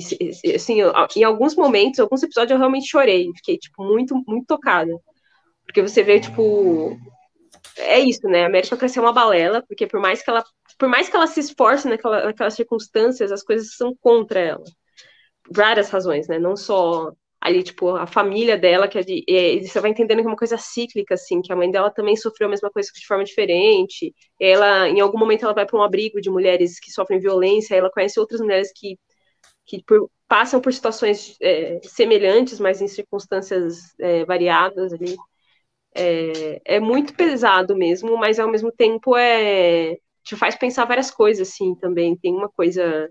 [0.55, 0.79] Assim,
[1.17, 4.93] em alguns momentos, alguns episódios eu realmente chorei, fiquei tipo muito, muito tocada,
[5.65, 6.97] porque você vê tipo
[7.79, 8.47] é isso, né?
[8.47, 10.45] A meritocracia é uma balela, porque por mais que ela,
[10.79, 14.65] por mais que ela se esforce naquela, naquelas circunstâncias, as coisas são contra ela.
[15.51, 16.39] Várias razões, né?
[16.39, 17.13] Não só
[17.47, 20.59] ali, tipo, a família dela, que é é, você vai entendendo que é uma coisa
[20.59, 24.15] cíclica, assim, que a mãe dela também sofreu a mesma coisa de forma diferente.
[24.41, 27.91] Ela, em algum momento, ela vai para um abrigo de mulheres que sofrem violência, ela
[27.91, 28.99] conhece outras mulheres que,
[29.67, 35.17] que por, passam por situações é, semelhantes, mas em circunstâncias é, variadas ali.
[35.95, 41.49] É, é, muito pesado mesmo, mas ao mesmo tempo é te faz pensar várias coisas,
[41.49, 42.17] assim, também.
[42.17, 43.09] Tem uma coisa,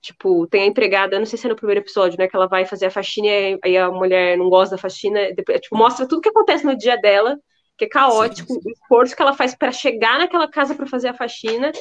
[0.00, 2.64] tipo, tem a empregada, não sei se é no primeiro episódio, né, que ela vai
[2.64, 6.20] fazer a faxina e aí a mulher não gosta da faxina, depois, tipo, mostra tudo
[6.20, 7.38] que acontece no dia dela,
[7.76, 8.68] que é caótico, sim, sim.
[8.68, 11.72] o esforço que ela faz para chegar naquela casa para fazer a faxina,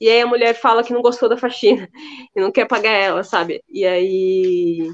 [0.00, 1.88] e aí a mulher fala que não gostou da faxina
[2.34, 3.62] e não quer pagar ela, sabe?
[3.68, 4.90] E aí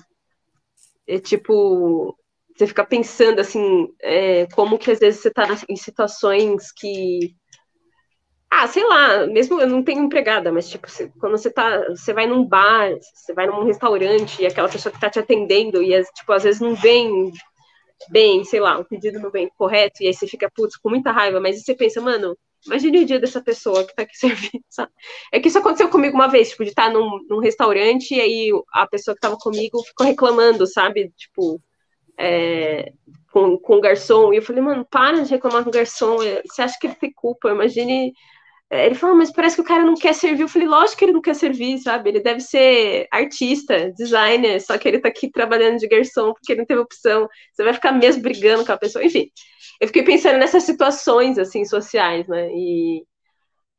[1.07, 2.17] é tipo
[2.57, 7.35] você fica pensando assim, é, como que às vezes você está em situações que
[8.55, 12.13] ah, sei lá, mesmo eu não tenho empregada, mas tipo, você, quando você tá, você
[12.13, 16.05] vai num bar, você vai num restaurante e aquela pessoa que tá te atendendo e
[16.13, 17.33] tipo, às vezes não vem
[18.11, 21.11] bem, sei lá, o pedido não vem correto, e aí você fica, putz, com muita
[21.11, 22.37] raiva, mas você pensa, mano,
[22.67, 24.93] imagine o dia dessa pessoa que tá aqui servindo, sabe?
[25.33, 28.51] É que isso aconteceu comigo uma vez, tipo, de estar num, num restaurante e aí
[28.75, 31.11] a pessoa que tava comigo ficou reclamando, sabe?
[31.17, 31.59] Tipo,
[32.19, 32.93] é,
[33.33, 36.61] com, com o garçom, e eu falei, mano, para de reclamar com o garçom, você
[36.61, 37.51] acha que ele tem culpa?
[37.51, 38.13] Imagine é,
[38.73, 40.43] ele falou, mas parece que o cara não quer servir.
[40.43, 42.09] Eu falei, lógico que ele não quer servir, sabe?
[42.09, 46.65] Ele deve ser artista, designer, só que ele tá aqui trabalhando de garçom porque não
[46.65, 47.29] teve opção.
[47.53, 49.05] Você vai ficar mesmo brigando com a pessoa.
[49.05, 49.31] Enfim,
[49.81, 52.49] eu fiquei pensando nessas situações, assim, sociais, né?
[52.51, 53.05] E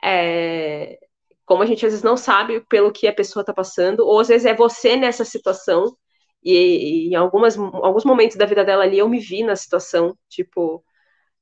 [0.04, 1.00] é,
[1.46, 4.28] como a gente às vezes não sabe pelo que a pessoa tá passando, ou às
[4.28, 5.96] vezes é você nessa situação,
[6.44, 10.18] e, e em algumas, alguns momentos da vida dela ali eu me vi na situação,
[10.30, 10.84] tipo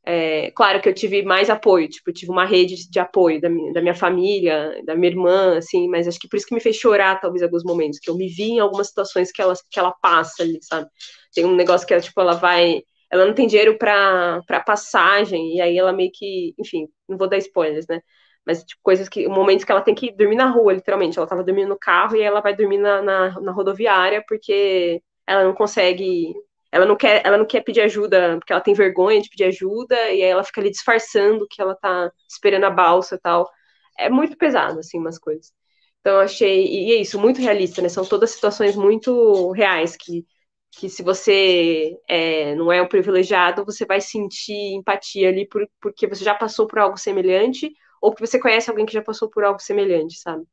[0.03, 3.71] é, claro que eu tive mais apoio, tipo, tive uma rede de apoio da minha,
[3.71, 6.75] da minha família, da minha irmã, assim, mas acho que por isso que me fez
[6.75, 9.91] chorar, talvez, alguns momentos, que eu me vi em algumas situações que ela, que ela
[10.01, 10.89] passa ali, sabe?
[11.33, 12.81] Tem um negócio que ela, tipo, ela vai.
[13.11, 16.53] Ela não tem dinheiro para passagem, e aí ela meio que.
[16.57, 18.01] Enfim, não vou dar spoilers, né?
[18.45, 19.27] Mas, tipo, coisas que.
[19.27, 21.17] Momentos que ela tem que dormir na rua, literalmente.
[21.17, 25.43] Ela tava dormindo no carro e ela vai dormir na, na, na rodoviária porque ela
[25.43, 26.33] não consegue
[26.71, 29.95] ela não quer, ela não quer pedir ajuda porque ela tem vergonha de pedir ajuda
[30.11, 33.49] e aí ela fica ali disfarçando que ela tá esperando a balsa e tal.
[33.97, 35.51] É muito pesado assim umas coisas.
[35.99, 37.89] Então eu achei e é isso, muito realista, né?
[37.89, 40.25] São todas situações muito reais que
[40.73, 46.07] que se você é, não é um privilegiado, você vai sentir empatia ali por, porque
[46.07, 47.69] você já passou por algo semelhante
[48.01, 50.45] ou porque você conhece alguém que já passou por algo semelhante, sabe?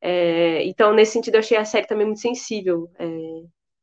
[0.00, 2.90] É, então, nesse sentido, eu achei a série também muito sensível.
[2.98, 3.06] É,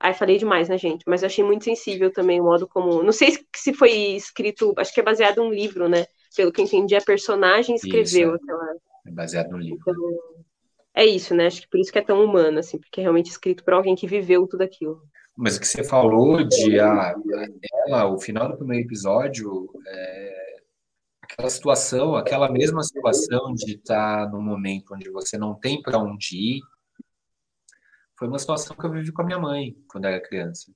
[0.04, 1.06] Ai, falei demais, né, gente?
[1.08, 3.02] Mas eu achei muito sensível também o modo como.
[3.02, 6.06] Não sei se foi escrito, acho que é baseado em um livro, né?
[6.36, 8.54] Pelo que eu entendi, a personagem escreveu isso, é.
[8.54, 8.76] aquela.
[9.08, 9.78] É baseado no livro.
[9.80, 9.96] Então,
[10.94, 11.48] é isso, né?
[11.48, 13.96] Acho que por isso que é tão humano, assim, porque é realmente escrito por alguém
[13.96, 15.02] que viveu tudo aquilo.
[15.38, 17.16] Mas o que você falou de a,
[17.88, 20.56] ela, o final do primeiro episódio, é,
[21.22, 26.36] aquela situação, aquela mesma situação de estar num momento onde você não tem para onde
[26.36, 26.62] ir,
[28.18, 30.72] foi uma situação que eu vivi com a minha mãe quando era criança,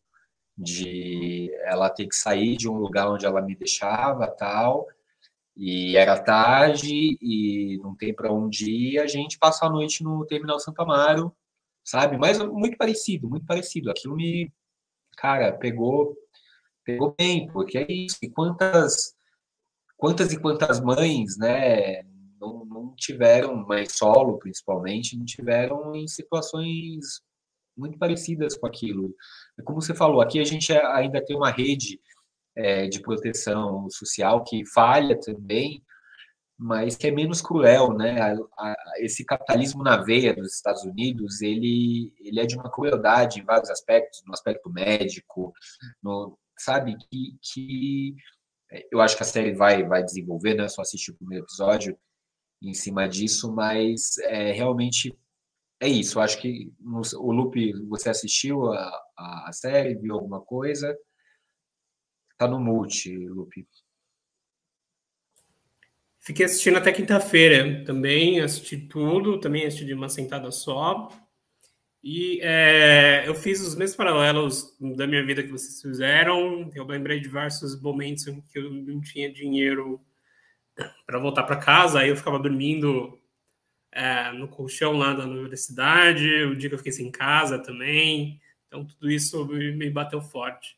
[0.58, 4.88] de ela ter que sair de um lugar onde ela me deixava, tal,
[5.56, 10.26] e era tarde e não tem para onde ir, a gente passa a noite no
[10.26, 11.36] terminal Santo Amaro,
[11.84, 12.18] sabe?
[12.18, 13.90] Mas muito parecido, muito parecido.
[13.90, 14.52] Aquilo me,
[15.18, 16.16] cara, pegou
[16.84, 18.18] pegou bem, porque é isso.
[18.22, 19.16] E quantas
[19.98, 22.04] quantas e quantas mães, né,
[22.40, 27.22] não, não tiveram, mãe solo principalmente, não tiveram em situações
[27.78, 29.14] muito parecidas com aquilo.
[29.64, 32.00] Como você falou, aqui a gente ainda tem uma rede
[32.56, 35.84] é, de proteção social que falha também,
[36.58, 38.20] mas que é menos cruel, né?
[38.20, 43.40] A, a, esse capitalismo na veia dos Estados Unidos, ele, ele é de uma crueldade
[43.40, 45.54] em vários aspectos, no aspecto médico,
[46.02, 46.98] no, sabe?
[46.98, 48.16] Que, que
[48.72, 50.68] é, eu acho que a série vai, vai desenvolver, né?
[50.68, 51.96] Só assistir o primeiro episódio
[52.64, 55.16] em cima disso, mas é, realmente
[55.80, 56.20] é isso.
[56.20, 60.98] Acho que no, o Lupe, você assistiu a, a série, viu alguma coisa?
[62.38, 63.68] Tá no multi, Lupe.
[66.20, 71.08] Fiquei assistindo até quinta-feira também, assisti tudo, também assisti de uma sentada só.
[72.04, 76.70] E é, eu fiz os mesmos paralelos da minha vida que vocês fizeram.
[76.76, 80.02] Eu lembrei de vários momentos em que eu não tinha dinheiro
[81.06, 83.18] para voltar para casa, aí eu ficava dormindo
[83.98, 88.40] é, no colchão lá da universidade, o dia que eu fiquei sem casa também.
[88.68, 90.78] Então, tudo isso me bateu forte.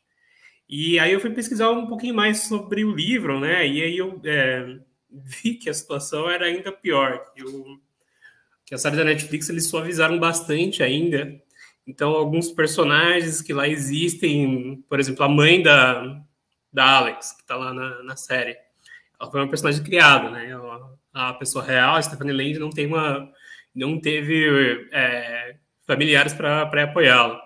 [0.66, 3.68] E aí eu fui pesquisar um pouquinho mais sobre o livro, né?
[3.68, 4.78] E aí eu é,
[5.12, 7.30] vi que a situação era ainda pior.
[7.34, 7.78] Que, o,
[8.64, 11.38] que a série da Netflix eles suavizaram bastante ainda.
[11.86, 16.22] Então, alguns personagens que lá existem, por exemplo, a mãe da,
[16.72, 18.56] da Alex, que está lá na, na série,
[19.20, 20.48] ela foi uma personagem criada, né?
[20.48, 23.30] Ela, a pessoa real, a Stephanie Land, não tem uma,
[23.74, 27.40] não teve é, familiares para apoiá-la.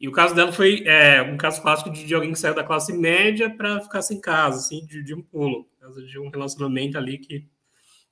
[0.00, 2.64] E o caso dela foi é, um caso clássico de, de, alguém que saiu da
[2.64, 5.68] classe média para ficar sem casa, assim, de, de, um pulo,
[6.08, 7.46] de um relacionamento ali que,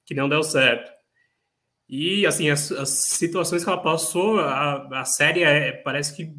[0.07, 0.89] que não deu certo.
[1.89, 6.33] E, assim, as, as situações que ela passou, a, a série é, parece que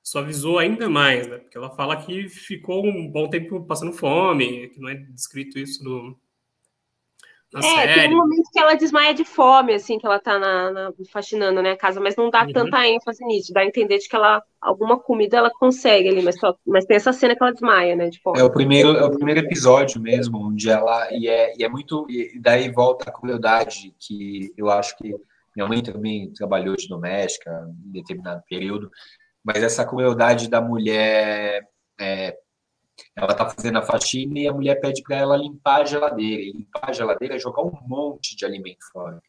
[0.00, 1.38] suavizou ainda mais, né?
[1.38, 5.82] Porque ela fala que ficou um bom tempo passando fome, que não é descrito isso
[5.82, 6.16] no,
[7.52, 7.94] na é, série.
[7.94, 11.60] tem um momento que ela desmaia de fome, assim, que ela tá na, na faxinando,
[11.60, 12.52] né, a casa, mas não dá uhum.
[12.52, 16.38] tanta ênfase nisso, dá a entender de que ela, alguma comida ela consegue ali, mas,
[16.38, 18.40] só, mas tem essa cena que ela desmaia, né, de fome.
[18.40, 22.06] É o primeiro, é o primeiro episódio mesmo, onde ela, e é, e é muito,
[22.08, 25.14] e daí volta a crueldade, que eu acho que
[25.54, 27.50] minha mãe também trabalhou de doméstica
[27.86, 28.90] em determinado período,
[29.44, 31.68] mas essa crueldade da mulher
[32.00, 32.34] é,
[33.16, 36.42] ela tá fazendo a faxina e a mulher pede para ela limpar a geladeira.
[36.42, 39.20] E limpar a geladeira é jogar um monte de alimento fora.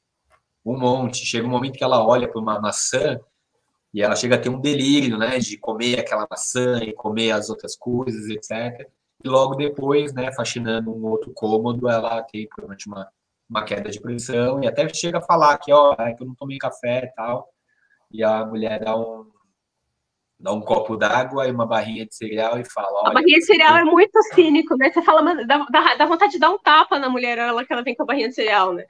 [0.65, 1.25] Um monte.
[1.25, 3.19] Chega um momento que ela olha para uma maçã
[3.93, 7.49] e ela chega a ter um delírio, né, de comer aquela maçã e comer as
[7.49, 8.89] outras coisas, etc.
[9.23, 13.07] E logo depois, né, faxinando um outro cômodo, ela tem provavelmente uma,
[13.49, 16.35] uma queda de pressão e até chega a falar que, ó, é que eu não
[16.35, 17.47] tomei café e tal.
[18.11, 19.29] E a mulher dá um,
[20.43, 23.07] dá um copo d'água e uma barrinha de cereal e fala.
[23.07, 24.91] a barrinha de cereal é muito cínico, né?
[24.91, 27.81] Você fala, dá, dá, dá, vontade de dar um tapa na mulher, ela que ela
[27.81, 28.83] vem com a barrinha de cereal, né?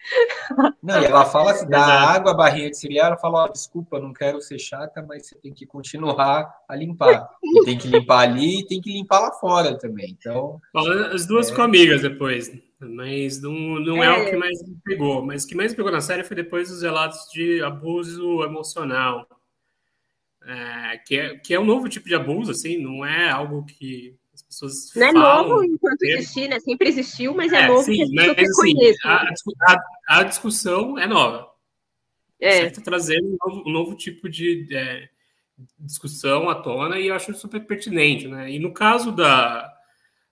[0.82, 4.00] Não, e ela fala assim, dá água, a barrinha de cereal, ela fala, ó, desculpa,
[4.00, 7.30] não quero ser chata, mas você tem que continuar a limpar.
[7.44, 10.18] E tem que limpar ali e tem que limpar lá fora também.
[10.20, 10.60] Então.
[11.14, 11.50] As duas é...
[11.52, 14.08] ficam amigas depois, mas não, não é.
[14.08, 15.24] é o que mais me pegou.
[15.24, 19.28] Mas o que mais me pegou na série foi depois os relatos de abuso emocional
[20.46, 24.16] é, que, é, que é um novo tipo de abuso, assim, não é algo que
[24.34, 26.60] as pessoas Não é novo enquanto existir, né?
[26.60, 28.74] Sempre existiu, mas é, é novo sim, que as mas, assim,
[29.06, 29.26] a,
[29.68, 31.48] a, a, discussão é nova.
[32.40, 32.64] É.
[32.66, 35.08] Está trazendo um novo, um novo, tipo de é,
[35.80, 38.52] discussão à tona e eu acho super pertinente, né?
[38.52, 39.72] E no caso da,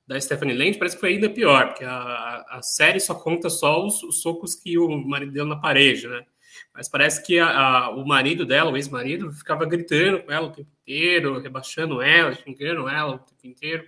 [0.06, 3.86] da Stephanie Land, parece que foi ainda pior, porque a, a série só conta só
[3.86, 6.26] os, os socos que o marido deu na parede, né?
[6.74, 10.52] Mas parece que a, a, o marido dela, o ex-marido, ficava gritando com ela o
[10.52, 13.86] tempo inteiro, rebaixando ela, xingando ela o tempo inteiro.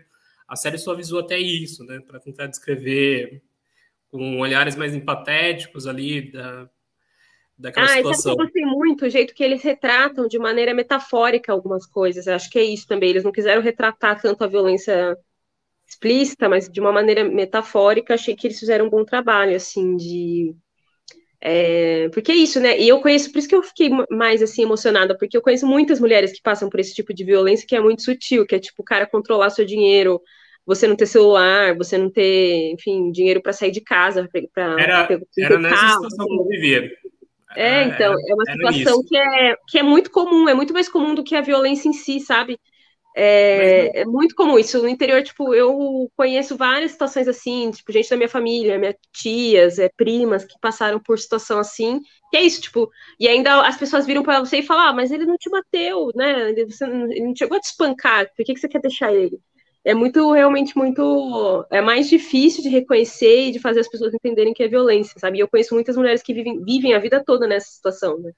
[0.48, 2.00] A série só avisou até isso, né?
[2.00, 3.42] Para tentar descrever
[4.12, 6.70] com olhares mais empatéticos ali da,
[7.58, 8.32] daquela ah, situação.
[8.32, 12.28] Ah, eu gostei muito o jeito que eles retratam de maneira metafórica algumas coisas.
[12.28, 13.10] Acho que é isso também.
[13.10, 15.18] Eles não quiseram retratar tanto a violência
[15.88, 18.14] explícita, mas de uma maneira metafórica.
[18.14, 20.56] Achei que eles fizeram um bom trabalho, assim, de
[21.46, 22.80] é, porque é isso, né?
[22.80, 26.00] E eu conheço, por isso que eu fiquei mais assim emocionada, porque eu conheço muitas
[26.00, 28.82] mulheres que passam por esse tipo de violência que é muito sutil, que é tipo
[28.82, 30.22] o cara controlar seu dinheiro,
[30.66, 35.06] você não ter celular, você não ter, enfim, dinheiro para sair de casa, para era,
[35.06, 36.38] pra, era nessa carro, situação assim.
[36.38, 36.92] que eu vivia.
[37.58, 41.14] É, então, é uma situação que é, que é muito comum, é muito mais comum
[41.14, 42.58] do que a violência em si, sabe?
[43.16, 44.82] É, é, muito comum isso.
[44.82, 49.78] No interior, tipo, eu conheço várias situações assim, tipo, gente da minha família, minhas tias,
[49.78, 52.00] é, primas que passaram por situação assim.
[52.32, 55.12] Que é isso, tipo, e ainda as pessoas viram para você e falam, ah, mas
[55.12, 56.50] ele não te bateu, né?
[56.50, 59.40] Ele, você, ele não chegou a te espancar, por que, que você quer deixar ele?
[59.86, 61.66] É muito, realmente, muito.
[61.70, 65.38] É mais difícil de reconhecer e de fazer as pessoas entenderem que é violência, sabe?
[65.38, 68.32] E eu conheço muitas mulheres que vivem, vivem a vida toda nessa situação, né?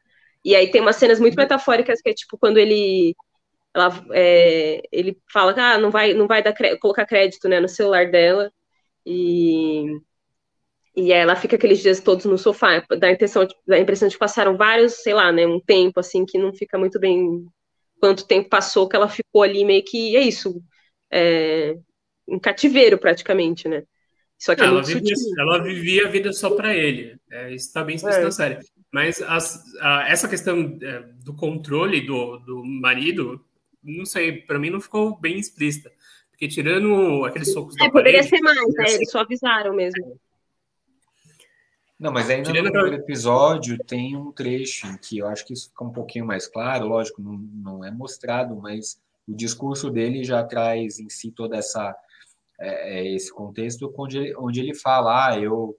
[0.43, 3.15] E aí tem umas cenas muito metafóricas que é tipo quando ele
[3.75, 7.67] ela, é, ele fala que ah, não vai, não vai dar, colocar crédito né, no
[7.67, 8.51] celular dela.
[9.05, 9.85] E,
[10.95, 14.15] e ela fica aqueles dias todos no sofá, dá a, intenção, dá a impressão de
[14.15, 17.45] que passaram vários, sei lá, né, um tempo assim que não fica muito bem
[17.99, 20.61] quanto tempo passou que ela ficou ali meio que é isso,
[21.11, 21.75] é,
[22.27, 23.83] um cativeiro praticamente, né?
[24.38, 27.17] Só que é ela, vivia, ela, vivia, a vida só para ele.
[27.31, 28.25] É, isso está bem explícito é.
[28.25, 28.59] na série.
[28.91, 33.43] Mas as, a, essa questão é, do controle do, do marido
[33.86, 35.91] não sei, para mim não ficou bem explícita.
[36.32, 38.95] Porque tirando aqueles socos é, da poderia parede, ser mais, né?
[38.95, 40.19] Eles só avisaram mesmo.
[41.98, 45.54] Não, mas ainda tirando no primeiro episódio tem um trecho em que eu acho que
[45.54, 50.24] isso fica um pouquinho mais claro, lógico, não, não é mostrado, mas o discurso dele
[50.24, 51.95] já traz em si toda essa
[52.60, 55.78] é, é esse contexto onde, onde ele fala, ah, eu,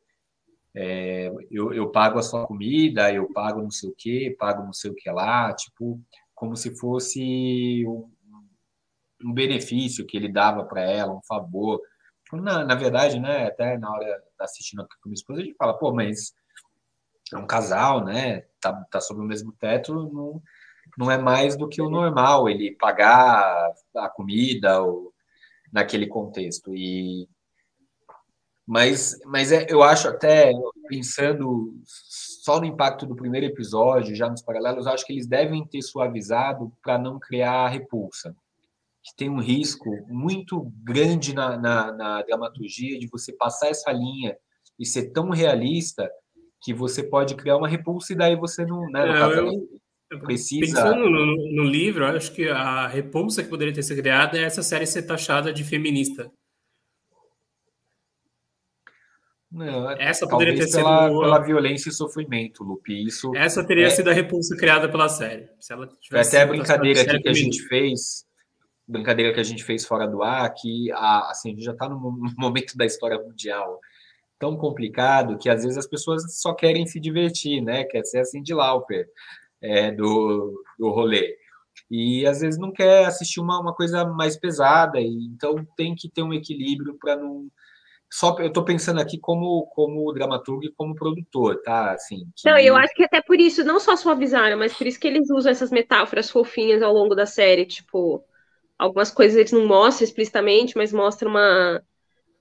[0.75, 4.73] é, eu, eu pago a sua comida, eu pago não sei o que, pago não
[4.73, 6.01] sei o que lá, tipo,
[6.37, 8.09] como se fosse um,
[9.25, 11.81] um benefício que ele dava para ela, um favor.
[12.33, 15.77] Na, na verdade, né, até na hora assistindo aqui com minha esposa, a gente fala,
[15.79, 16.35] pô, mas
[17.33, 20.43] é um casal, né, tá, tá sob o mesmo teto, não,
[20.99, 25.13] não é mais do que o normal ele pagar a comida ou
[25.73, 26.75] naquele contexto.
[26.75, 27.29] E
[28.67, 30.53] Mas, mas é, eu acho até,
[30.89, 31.75] pensando
[32.47, 36.73] só no impacto do primeiro episódio, já nos paralelos, acho que eles devem ter suavizado
[36.81, 38.37] para não criar repulsa.
[39.03, 44.37] Que tem um risco muito grande na, na, na dramaturgia de você passar essa linha
[44.79, 46.09] e ser tão realista
[46.63, 48.89] que você pode criar uma repulsa e daí você não.
[48.93, 49.33] Né, não
[50.13, 50.67] eu, precisa.
[50.67, 54.63] Pensando no, no livro, acho que a repulsa que poderia ter sido criada é essa
[54.63, 56.31] série ser taxada de feminista.
[59.57, 63.07] Não, essa poderia ter sido pela, pela violência e sofrimento, Lupe.
[63.07, 63.91] Isso essa teria é...
[63.91, 65.49] sido a repulsa criada pela série.
[65.59, 68.27] Se ela tivesse até a brincadeira aqui que a gente fez,
[68.87, 71.89] brincadeira que a gente fez fora do ar, que a, assim, a gente já está
[71.89, 71.99] no
[72.37, 73.81] momento da história mundial
[74.39, 77.85] tão complicado que às vezes as pessoas só querem se divertir, né?
[77.85, 79.09] Quer ser assim de Lauper
[79.63, 81.35] é, do, do rolê.
[81.91, 86.11] E às vezes não quer assistir uma, uma coisa mais pesada, e, então tem que
[86.11, 87.51] ter um equilíbrio para não
[88.11, 91.93] só eu estou pensando aqui como como dramaturgo e como produtor, tá?
[91.93, 92.29] Assim.
[92.37, 92.49] Que...
[92.49, 95.29] Não, eu acho que até por isso não só suavizaram, mas por isso que eles
[95.31, 98.25] usam essas metáforas fofinhas ao longo da série, tipo
[98.79, 101.83] algumas coisas eles não mostram explicitamente, mas mostram uma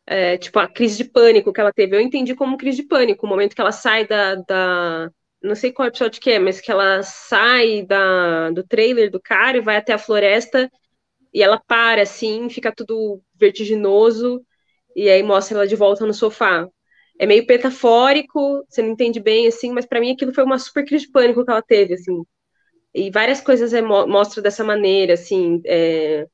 [0.06, 1.96] é, tipo a crise de pânico que ela teve.
[1.96, 5.12] Eu entendi como crise de pânico, o momento que ela sai da, da
[5.42, 9.58] não sei qual episódio que é, mas que ela sai da, do trailer do cara
[9.58, 10.70] e vai até a floresta
[11.34, 14.42] e ela para assim, fica tudo vertiginoso
[14.96, 16.68] e aí mostra ela de volta no sofá.
[17.20, 20.86] É meio metafórico, você não entende bem, assim, mas para mim aquilo foi uma super
[20.86, 22.24] crise de pânico que ela teve, assim.
[22.94, 26.28] E várias coisas é, mostram dessa maneira, assim, é,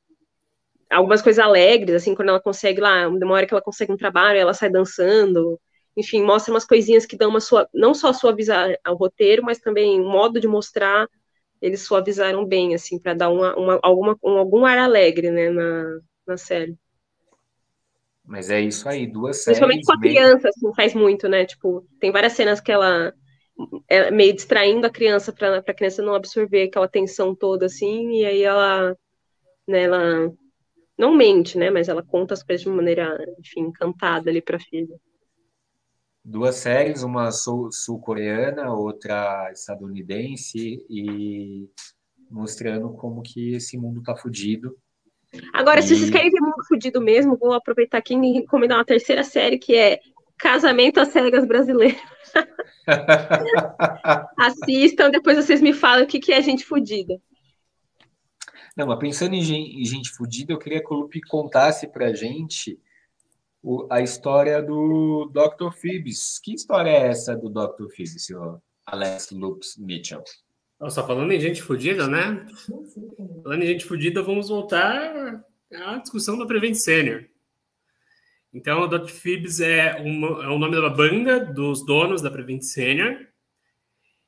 [0.90, 4.54] algumas coisas alegres, assim, quando ela consegue lá, uma que ela consegue um trabalho, ela
[4.54, 5.58] sai dançando,
[5.96, 10.00] enfim, mostra umas coisinhas que dão uma sua, não só suavizar o roteiro, mas também
[10.00, 11.08] o modo de mostrar,
[11.60, 16.00] eles suavizaram bem, assim, para dar uma, uma, alguma, um, algum ar alegre, né, na,
[16.26, 16.76] na série.
[18.24, 19.58] Mas é isso aí, duas séries.
[19.58, 21.44] Principalmente com a criança, assim, faz muito, né?
[21.44, 23.12] Tipo, tem várias cenas que ela
[23.88, 28.24] é meio distraindo a criança para a criança não absorver aquela tensão toda, assim, e
[28.24, 28.96] aí ela,
[29.68, 30.32] né, ela
[30.96, 31.70] não mente, né?
[31.70, 34.96] Mas ela conta as coisas de uma maneira, enfim, encantada ali para a filha.
[36.24, 41.68] Duas séries, uma sul-coreana, outra estadunidense, e
[42.30, 44.76] mostrando como que esse mundo tá fudido
[45.52, 45.82] Agora, e...
[45.82, 49.58] se vocês querem ver mundo fudido mesmo, vou aproveitar aqui e recomendar uma terceira série
[49.58, 50.00] que é
[50.38, 51.96] Casamento às Cegas Brasileiro.
[54.38, 57.20] Assistam, depois vocês me falam o que, que é gente fudida.
[58.76, 62.80] Não, mas pensando em gente, gente fudida, eu queria que o Lupe contasse pra gente
[63.62, 65.72] o, a história do Dr.
[65.72, 66.40] Phoebs.
[66.42, 67.88] Que história é essa do Dr.
[67.94, 70.22] Phoebs, senhor Alex Loops Mitchell?
[70.82, 72.44] Nossa, falando em gente fodida, né?
[73.44, 75.40] Falando em gente fodida, vamos voltar
[75.72, 77.24] à discussão da Prevent Senior.
[78.52, 79.08] Então, o Dr.
[79.08, 83.16] Phoebs é, uma, é o nome da banda dos donos da Prevent Senior.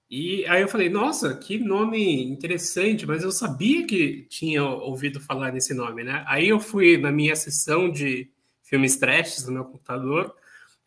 [0.08, 5.50] E aí eu falei, nossa, que nome interessante, mas eu sabia que tinha ouvido falar
[5.50, 6.22] nesse nome, né?
[6.24, 8.30] Aí eu fui na minha sessão de
[8.62, 10.32] filmes trashes no meu computador,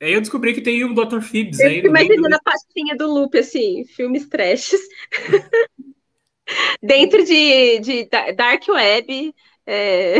[0.01, 1.21] Aí eu descobri que tem o Dr.
[1.21, 1.79] Phoebs aí.
[1.79, 4.79] Imaginando a pastinha do Loop, assim, filmes trashes.
[6.81, 9.33] Dentro de, de Dark Web.
[9.65, 10.17] É,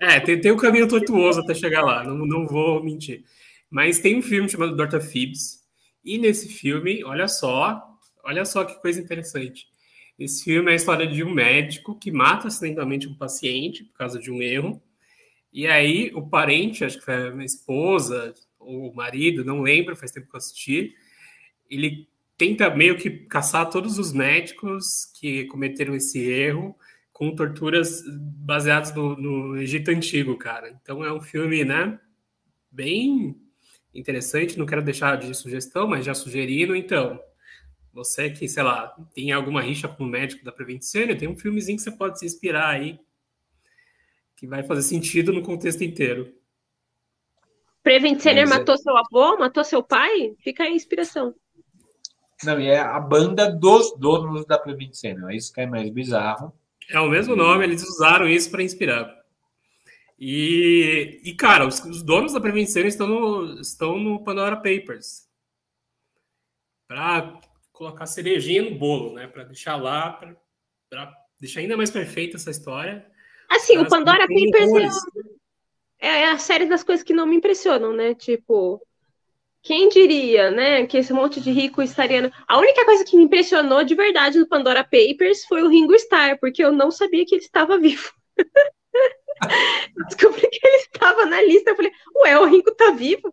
[0.00, 3.24] é tem, tem um caminho tortuoso até chegar lá, não, não vou mentir.
[3.68, 5.00] Mas tem um filme chamado Dr.
[5.00, 5.62] Phoebs,
[6.04, 7.80] e nesse filme, olha só,
[8.24, 9.66] olha só que coisa interessante.
[10.18, 14.18] Esse filme é a história de um médico que mata acidentalmente um paciente por causa
[14.18, 14.82] de um erro.
[15.52, 19.96] E aí o parente, acho que foi a minha esposa ou o marido, não lembro,
[19.96, 20.94] faz tempo que eu assisti,
[21.68, 24.84] ele tenta meio que caçar todos os médicos
[25.20, 26.76] que cometeram esse erro
[27.12, 30.76] com torturas baseadas no, no Egito Antigo, cara.
[30.80, 31.98] Então é um filme, né,
[32.70, 33.36] bem
[33.94, 37.20] interessante, não quero deixar de sugestão, mas já sugerindo, então,
[37.92, 40.80] você que, sei lá, tem alguma rixa com o médico da Prevent
[41.18, 42.98] tem um filmezinho que você pode se inspirar aí
[44.42, 46.34] que vai fazer sentido no contexto inteiro.
[47.80, 50.34] Prevent Senior matou seu avô, matou seu pai?
[50.42, 51.32] Fica aí a inspiração.
[52.42, 55.30] Não, e é a banda dos donos da Prevent Senior.
[55.30, 56.52] É isso que é mais bizarro.
[56.90, 59.16] É o mesmo nome, eles usaram isso para inspirar.
[60.18, 65.28] E, e, cara, os, os donos da Prevent Senior estão no, estão no Pandora Papers.
[66.88, 67.38] Para
[67.70, 69.28] colocar cerejinha no bolo, né?
[69.28, 73.11] Para deixar lá, para deixar ainda mais perfeita essa história.
[73.54, 74.94] Assim, o Pandora Papers
[76.00, 78.14] é, é, a série das coisas que não me impressionam, né?
[78.14, 78.80] Tipo,
[79.62, 82.32] quem diria, né, que esse monte de rico estaria.
[82.48, 86.38] A única coisa que me impressionou de verdade no Pandora Papers foi o Ringo Starr,
[86.40, 88.10] porque eu não sabia que ele estava vivo.
[90.08, 91.70] Descobri que ele estava na lista.
[91.70, 91.92] Eu falei,
[92.22, 93.32] ué, o Ringo tá vivo?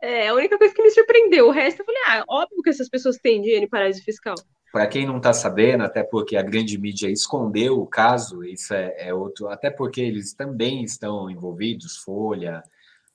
[0.00, 1.48] É a única coisa que me surpreendeu.
[1.48, 4.36] O resto eu falei, ah, óbvio que essas pessoas têm dinheiro em paraíso fiscal.
[4.70, 9.08] Para quem não está sabendo, até porque a grande mídia escondeu o caso, isso é,
[9.08, 12.62] é, outro, até porque eles também estão envolvidos, Folha,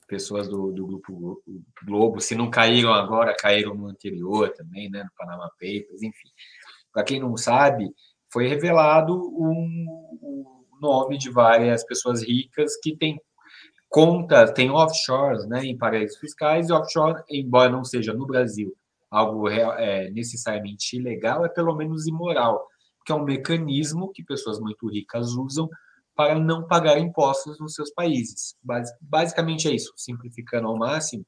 [0.07, 1.43] pessoas do, do grupo
[1.85, 6.29] Globo, se não caíram agora, caíram no anterior também, né, no Panama Papers, enfim.
[6.91, 7.93] Para quem não sabe,
[8.31, 9.85] foi revelado um,
[10.21, 13.19] um nome de várias pessoas ricas que têm
[13.89, 18.75] contas, têm offshores, né, em paraísos fiscais, e offshore, embora não seja no Brasil
[19.13, 22.67] algo é, necessariamente ilegal, é pelo menos imoral,
[23.05, 25.69] que é um mecanismo que pessoas muito ricas usam
[26.15, 28.55] para não pagar impostos nos seus países.
[28.99, 31.23] Basicamente é isso, simplificando ao máximo.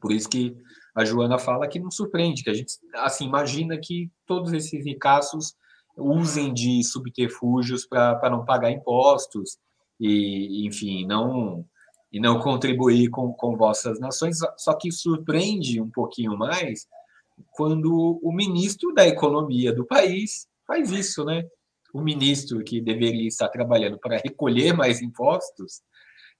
[0.00, 0.56] Por isso que
[0.92, 5.54] a Joana fala que não surpreende, que a gente assim imagina que todos esses ricaços
[5.96, 9.56] usem de subterfúgios para não pagar impostos
[10.00, 11.64] e, enfim, não
[12.12, 14.38] e não contribuir com, com vossas nações.
[14.56, 16.86] Só que surpreende um pouquinho mais
[17.52, 21.44] quando o ministro da economia do país faz isso, né?
[21.92, 25.80] O ministro que deveria estar trabalhando para recolher mais impostos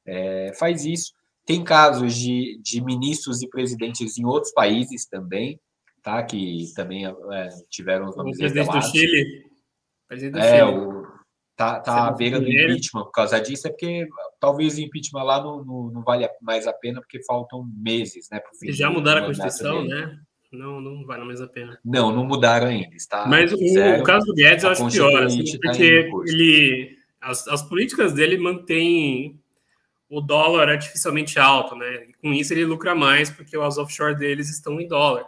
[0.07, 1.13] é, faz isso.
[1.45, 5.59] Tem casos de, de ministros e presidentes em outros países também,
[6.03, 6.23] tá?
[6.23, 9.47] Que também é, tiveram os nomes o presidente do Chile.
[10.07, 10.79] Presidente do é, Chile.
[10.79, 11.18] O,
[11.59, 14.07] tá, tá à beira do impeachment por causa disso, é porque
[14.39, 18.41] talvez o impeachment lá não, não, não vale mais a pena, porque faltam meses, né?
[18.69, 20.21] Já mudaram a Constituição, né?
[20.53, 21.79] Não, não vale mais a pena.
[21.85, 22.95] Não, não mudaram ainda.
[22.95, 27.47] Está Mas o, o, caso do Guedes eu acho pior, assim, tá porque ele, as,
[27.49, 29.39] as políticas dele mantêm
[30.09, 32.07] o dólar artificialmente alto, né?
[32.09, 35.27] E com isso ele lucra mais porque as offshore deles estão em dólar.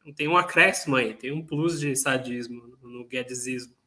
[0.00, 3.77] Então tem um acréscimo aí, tem um plus de sadismo no Guedesismo.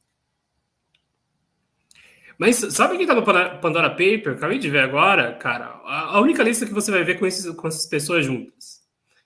[2.41, 4.33] Mas sabe quem tá no Pandora Paper?
[4.33, 5.79] Acabei de ver agora, cara.
[5.85, 8.81] A única lista que você vai ver com, esses, com essas pessoas juntas: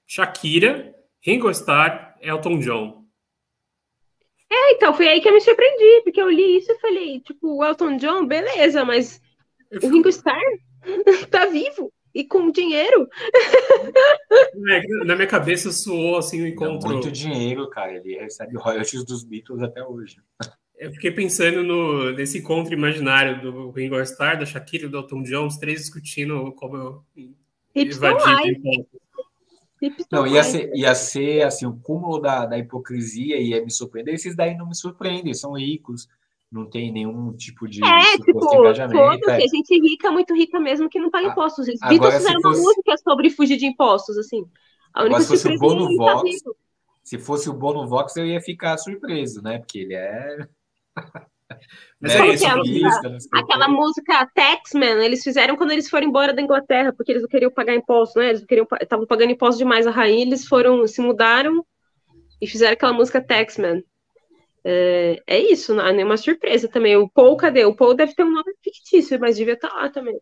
[0.06, 3.06] Shakira, Ringo Starr, Elton John.
[4.52, 7.56] É, então, foi aí que eu me surpreendi, porque eu li isso e falei, tipo,
[7.56, 9.22] o Elton John, beleza, mas
[9.82, 10.44] o Ringo Starr
[11.32, 13.08] tá vivo e com dinheiro.
[14.72, 16.90] É, na minha cabeça soou assim o encontro.
[16.90, 17.96] muito dinheiro, cara.
[17.96, 20.18] Ele recebe royalties dos Beatles até hoje.
[20.78, 25.24] Eu fiquei pensando no, nesse encontro imaginário do Ringo Starr, da Shakira e do Elton
[25.24, 27.04] John, os três discutindo como
[27.74, 28.62] invadir
[30.12, 34.14] Não, ia ser, ia ser assim, o cúmulo da, da hipocrisia e ia me surpreender.
[34.14, 36.08] Esses daí não me surpreendem, são ricos,
[36.52, 39.30] não tem nenhum tipo de é, tipo, engajamento.
[39.30, 39.40] É.
[39.42, 41.68] gente rica, muito rica mesmo, que não paga impostos.
[41.68, 42.60] Os Beatles fizeram fosse...
[42.60, 44.46] uma música sobre fugir de impostos, assim.
[44.94, 46.44] A única agora, se fosse o Bono é Vox,
[47.04, 49.60] se fosse o Bono Vox, eu ia ficar surpreso, né?
[49.60, 50.48] Porque ele é
[52.00, 56.42] Mas é, é isso, aquela, aquela música Taxman, eles fizeram quando eles foram embora da
[56.42, 58.30] Inglaterra, porque eles não queriam pagar imposto, né?
[58.30, 61.66] Eles queriam estavam pagando imposto demais a rainha, eles foram, se mudaram
[62.42, 63.84] e fizeram aquela música Taxman.
[64.64, 66.98] É, é isso, não é nenhuma surpresa também.
[66.98, 67.66] O Paul, cadê?
[67.66, 70.20] O Paul deve ter um nome fictício, mas devia estar lá também.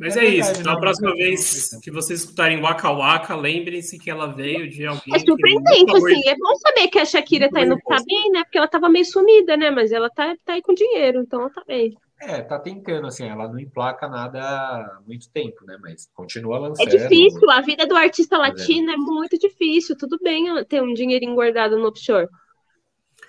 [0.00, 0.58] Mas é, é isso.
[0.58, 5.14] Então, a próxima vez que vocês escutarem Waka Waka, lembrem-se que ela veio de alguém.
[5.14, 6.26] É surpreendente, assim.
[6.26, 8.42] É bom saber que a Shakira tá indo tá bem, né?
[8.42, 9.70] Porque ela tava meio sumida, né?
[9.70, 11.94] Mas ela tá, tá aí com dinheiro, então ela tá bem.
[12.18, 15.76] É, tá tentando, assim, ela não emplaca nada há muito tempo, né?
[15.82, 16.88] Mas continua lançando.
[16.88, 19.94] É difícil, a vida do artista latino é muito difícil.
[19.98, 22.26] Tudo bem ter um dinheirinho guardado no offshore.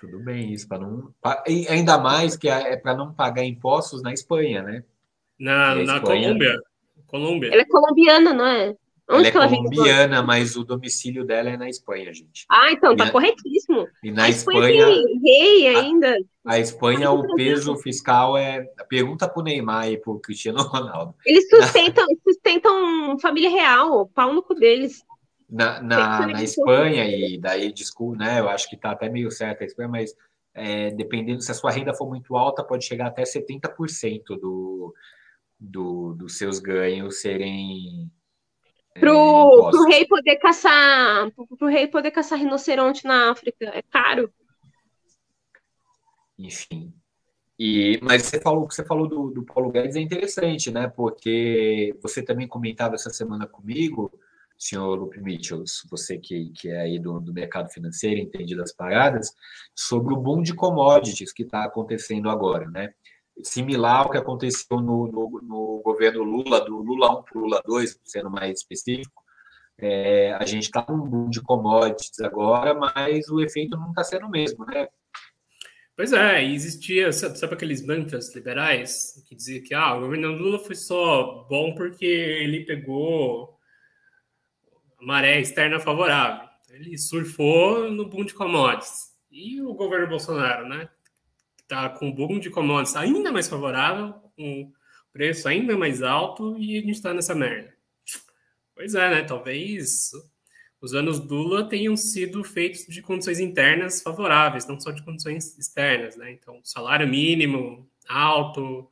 [0.00, 1.12] Tudo bem, isso, para não.
[1.68, 4.82] Ainda mais que é para não pagar impostos na Espanha, né?
[5.42, 6.56] Na, na Colômbia.
[7.08, 7.52] Colômbia.
[7.52, 8.76] Ela é colombiana, não é?
[9.10, 12.46] Onde ela é ela colombiana, mas o domicílio dela é na Espanha, gente.
[12.48, 13.88] Ah, então, tá corretíssimo.
[14.04, 14.70] E na a Espanha.
[14.70, 16.16] Espanha rei ainda.
[16.44, 18.64] A, a Espanha, o peso fiscal é.
[18.88, 21.12] Pergunta pro Neymar e pro Cristiano Ronaldo.
[21.26, 25.02] Eles sustentam, sustentam família real, o pau no cu deles.
[25.50, 28.38] Na, na, na Espanha, e daí, desculpa, né?
[28.38, 30.14] Eu acho que tá até meio certo a Espanha, mas
[30.54, 34.94] é, dependendo se a sua renda for muito alta, pode chegar até 70% do,
[35.62, 38.10] do, dos seus ganhos serem
[38.94, 43.66] é, pro, pro rei poder caçar pro, rei poder caçar rinoceronte na África.
[43.66, 44.32] É caro.
[46.38, 46.92] Enfim.
[47.58, 50.88] E mas você falou que você falou do, do Paulo Guedes é interessante né?
[50.88, 54.10] Porque você também comentava essa semana comigo
[54.62, 59.34] senhor Lupe Mitchell, você que, que é aí do, do mercado financeiro, entende das paradas,
[59.74, 62.94] sobre o boom de commodities que está acontecendo agora, né?
[63.42, 67.62] Similar ao que aconteceu no, no, no governo Lula, do Lula 1 para o Lula
[67.64, 69.22] 2, sendo mais específico.
[69.78, 74.26] É, a gente está num boom de commodities agora, mas o efeito não está sendo
[74.26, 74.88] o mesmo, né?
[75.96, 80.58] Pois é, existia, sabe, sabe, aqueles mantras liberais que dizia que ah, o governo Lula
[80.58, 83.58] foi só bom porque ele pegou
[85.00, 86.48] a maré externa favorável.
[86.70, 89.12] Ele surfou no boom de commodities.
[89.30, 90.88] E o governo Bolsonaro, né?
[91.72, 94.70] Está com o boom de commodities ainda mais favorável, com
[95.10, 97.74] preço ainda mais alto, e a gente está nessa merda.
[98.74, 99.22] Pois é, né?
[99.22, 100.10] Talvez
[100.82, 106.14] os anos Lula tenham sido feitos de condições internas favoráveis, não só de condições externas,
[106.14, 106.32] né?
[106.32, 108.86] Então, salário mínimo alto,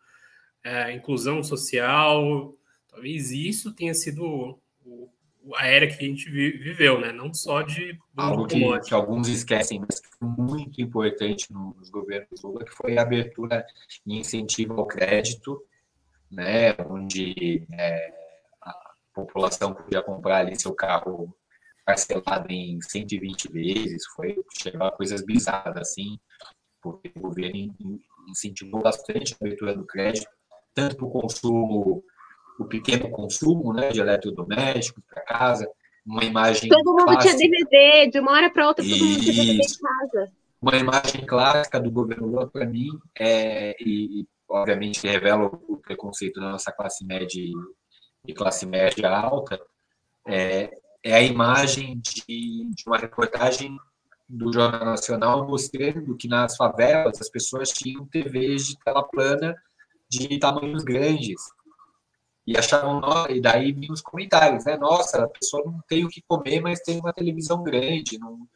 [0.64, 2.56] é, inclusão social,
[2.88, 5.12] talvez isso tenha sido o,
[5.56, 7.12] a era que a gente viveu, né?
[7.12, 12.42] Não só de algo que, que, alguns esquecem, mas que foi muito importante nos governos
[12.42, 13.64] Lula, que foi a abertura
[14.06, 15.62] e incentivo ao crédito,
[16.30, 16.74] né?
[16.88, 18.12] Onde é,
[18.62, 18.74] a
[19.14, 21.34] população podia comprar ali seu carro
[21.84, 26.18] parcelado em 120 vezes, foi chegou a coisas bizarras assim,
[26.80, 27.74] porque o governo
[28.28, 30.28] incentivou bastante a abertura do crédito,
[30.74, 32.04] tanto para o consumo,
[32.60, 35.66] o pequeno consumo né, de eletrodomésticos para casa,
[36.06, 36.68] uma imagem.
[36.68, 37.36] Todo mundo clássica.
[37.36, 40.32] tinha DVD, de uma hora para outra, todo mundo tinha DVD em casa.
[40.60, 42.88] Uma imagem clássica do governo Lula, para mim,
[43.18, 47.42] é, e, obviamente revela o preconceito da nossa classe média
[48.26, 49.58] e classe média alta,
[50.28, 50.70] é,
[51.02, 53.74] é a imagem de, de uma reportagem
[54.28, 59.56] do Jornal Nacional mostrando que nas favelas as pessoas tinham TVs de tela plana
[60.10, 61.40] de tamanhos grandes.
[62.46, 64.76] E achavam, e daí vinham os comentários, né?
[64.76, 68.18] Nossa, a pessoa não tem o que comer, mas tem uma televisão grande.
[68.18, 68.46] Não...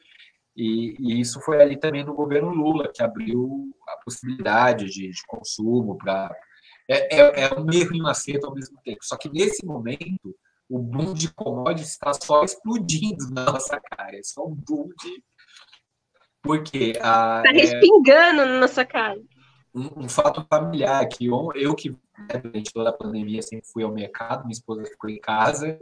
[0.56, 5.22] E, e isso foi ali também no governo Lula, que abriu a possibilidade de, de
[5.26, 6.34] consumo para.
[6.88, 8.98] É, é, é um erro e um acerto ao mesmo tempo.
[9.02, 10.34] Só que nesse momento,
[10.68, 14.16] o boom de commodities está só explodindo na nossa cara.
[14.16, 15.22] É só um boom de.
[16.42, 16.92] Porque.
[16.92, 18.46] Está respingando é...
[18.46, 19.20] na nossa cara.
[19.74, 21.96] Um, um, fato familiar que eu, eu que
[22.42, 25.78] durante toda a pandemia sempre fui ao mercado, minha esposa ficou em casa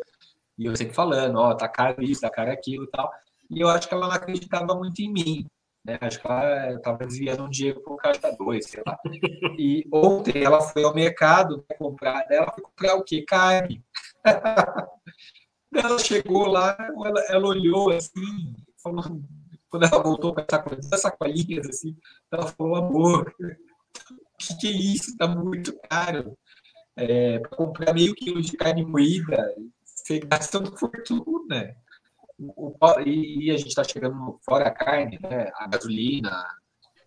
[0.59, 3.11] e eu sempre falando, ó, oh, tá caro isso, tá caro aquilo e tal.
[3.51, 5.47] E eu acho que ela não acreditava muito em mim.
[5.85, 5.99] Né?
[6.01, 8.99] Acho que ela estava desviando um dinheiro o caixa dois, sei lá.
[9.59, 13.25] E ontem ela foi ao mercado né, comprar, ela foi comprar o quê?
[13.27, 13.85] Carne.
[15.75, 19.03] ela chegou lá, ela, ela olhou assim, falou,
[19.69, 21.97] quando ela voltou com essa sacolinhas assim,
[22.31, 23.35] ela falou, amor,
[24.43, 25.17] que, que é isso?
[25.17, 26.37] Tá muito caro.
[26.97, 31.75] É, para comprar meio quilo de carne moída, você gasta uma fortuna.
[32.39, 35.51] O, o, e, e, a gente está chegando fora a carne, né?
[35.55, 36.47] A gasolina.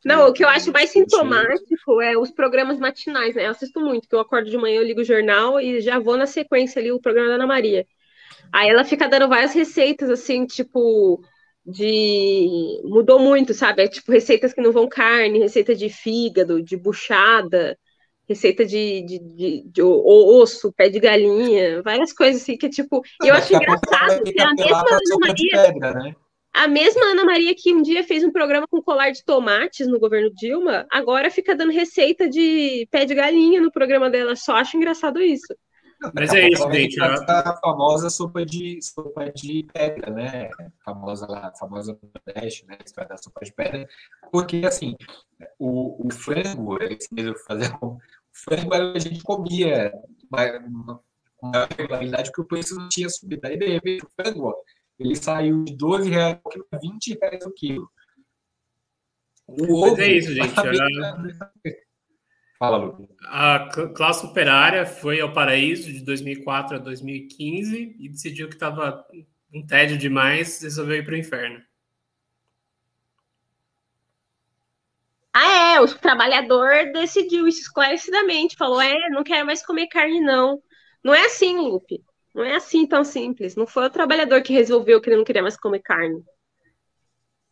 [0.04, 3.46] Não, o que eu acho mais sintomático é os programas matinais, né?
[3.46, 6.16] Eu assisto muito, que eu acordo de manhã, eu ligo o jornal e já vou
[6.16, 7.86] na sequência ali o programa da Ana Maria.
[8.52, 11.22] Aí ela fica dando várias receitas, assim, tipo,
[11.66, 12.82] de.
[12.84, 13.84] Mudou muito, sabe?
[13.84, 17.78] É tipo receitas que não vão carne, receita de fígado, de buchada,
[18.28, 23.34] receita de, de, de, de, osso, pé de galinha, várias coisas assim que, tipo, eu
[23.34, 25.74] acho engraçado que a mesma Ana Maria.
[25.74, 26.16] Pedra, né?
[26.54, 30.00] A mesma Ana Maria que um dia fez um programa com colar de tomates no
[30.00, 34.38] governo Dilma, agora fica dando receita de pé de galinha no programa dela.
[34.38, 35.54] Só acho engraçado isso.
[36.14, 37.02] Mas é isso, gente.
[37.02, 40.50] A famosa sopa de, sopa de pedra, né?
[40.60, 42.78] A famosa lá, famosa no Nordeste, né?
[42.98, 43.88] A da sopa de pedra.
[44.32, 44.96] Porque, assim,
[45.58, 47.98] o, o frango, eles mesmo fazer o
[48.32, 49.94] frango a gente comia
[51.38, 53.48] com uma regularidade que o preço não tinha subido.
[53.48, 54.56] Aí, de repente, o frango, ó,
[55.00, 57.90] ele saiu de 12 reais quilo 20 reais o quilo.
[59.48, 60.54] O ovo, Mas é isso, gente.
[62.58, 63.10] Fala, Lu.
[63.26, 69.06] A classe operária foi ao paraíso de 2004 a 2015 e decidiu que estava
[69.54, 71.62] um tédio demais, resolveu ir para o inferno.
[75.34, 80.62] Ah, é, o trabalhador decidiu isso esclarecidamente, falou, é, não quero mais comer carne, não.
[81.04, 82.02] Não é assim, Lupe.
[82.34, 83.56] Não é assim tão simples.
[83.56, 86.24] Não foi o trabalhador que resolveu que ele não queria mais comer carne.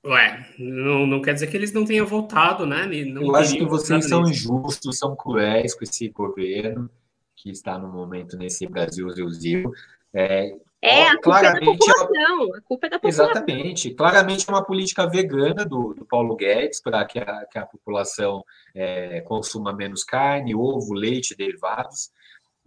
[0.06, 2.86] Ué, não, não quer dizer que eles não tenham voltado, né?
[3.06, 6.89] Não Eu acho que vocês são injustos, são cruéis com esse governo
[7.36, 9.72] que está no momento nesse Brasil Zil
[10.14, 12.56] é, é, a culpa é da população.
[12.56, 13.32] A culpa é da população.
[13.32, 13.93] Exatamente.
[13.93, 18.43] Claramente é uma política vegana do, do Paulo Guedes para que a, que a população
[18.76, 22.12] é, consuma menos carne, ovo, leite, derivados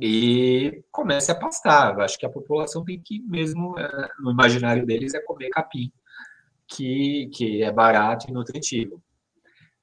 [0.01, 2.01] e comece a pastar.
[2.01, 5.93] Acho que a população tem que mesmo, é, no imaginário deles, é comer capim
[6.69, 9.03] que, que é barato e nutritivo,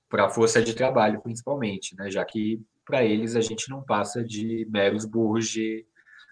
[0.09, 2.09] para a força de trabalho, principalmente, né?
[2.11, 5.85] já que para eles a gente não passa de meros burros de,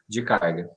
[0.08, 0.70] de carga.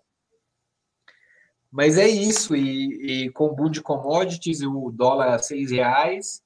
[1.70, 6.44] Mas é isso, e, e com o boom de commodities, o dólar a seis reais,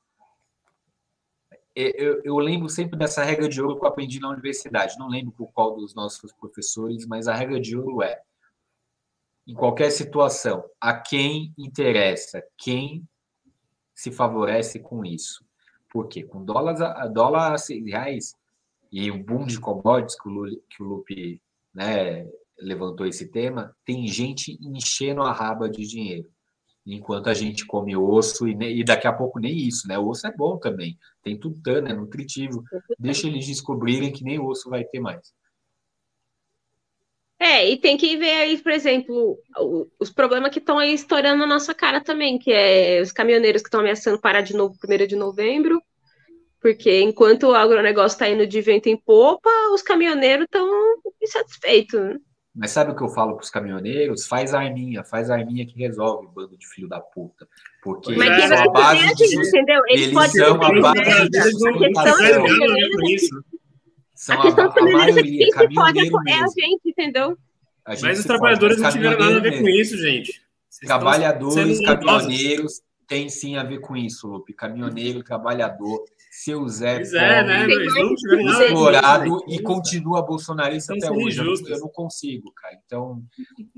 [1.74, 4.98] eu, eu, lembro sempre dessa regra de ouro que eu aprendi na universidade.
[4.98, 8.20] Não lembro por qual dos nossos professores, mas a regra de ouro é:
[9.46, 13.06] em qualquer situação, a quem interessa, quem
[13.98, 15.44] se favorece com isso.
[15.90, 16.22] Por quê?
[16.22, 18.32] Com dólares a, dólar a seis reais
[18.92, 21.42] e o boom de commodities que o, que o Lupe
[21.74, 22.24] né,
[22.60, 26.30] levantou esse tema, tem gente enchendo a raba de dinheiro
[26.86, 29.98] enquanto a gente come osso e, e, daqui a pouco nem isso, né?
[29.98, 32.62] O osso é bom também, tem tutano, é nutritivo.
[32.98, 35.34] Deixa eles descobrirem que nem osso vai ter mais.
[37.40, 39.38] É, e tem que ver aí, por exemplo,
[40.00, 43.68] os problemas que estão aí estourando na nossa cara também, que é os caminhoneiros que
[43.68, 45.80] estão ameaçando parar de novo primeiro de novembro,
[46.60, 50.68] porque enquanto o agronegócio está indo de vento em popa, os caminhoneiros estão
[51.22, 52.00] insatisfeitos.
[52.00, 52.16] Né?
[52.56, 54.26] Mas sabe o que eu falo para os caminhoneiros?
[54.26, 57.46] Faz a arminha, faz a arminha que resolve, bando de filho da puta.
[57.84, 59.80] Porque Mas eles são a base de gente, entendeu?
[59.86, 62.16] Eles, eles são a base de sustentação.
[62.16, 63.57] São a
[64.36, 67.36] questão a, a maioria, quem se pode é a gente, entendeu?
[67.84, 69.64] A gente Mas os trabalhadores não tiveram nada a ver mesmo.
[69.64, 70.42] com isso, gente.
[70.68, 74.52] Vocês Trabalhadores, caminhoneiros, tem sim a ver com isso, Lupe.
[74.52, 77.66] Caminhoneiro, trabalhador, seu Zé pois é, né?
[77.66, 81.40] explorado e continua bolsonarista até hoje.
[81.40, 82.78] Eu, eu, não consigo, cara.
[82.84, 83.22] Então.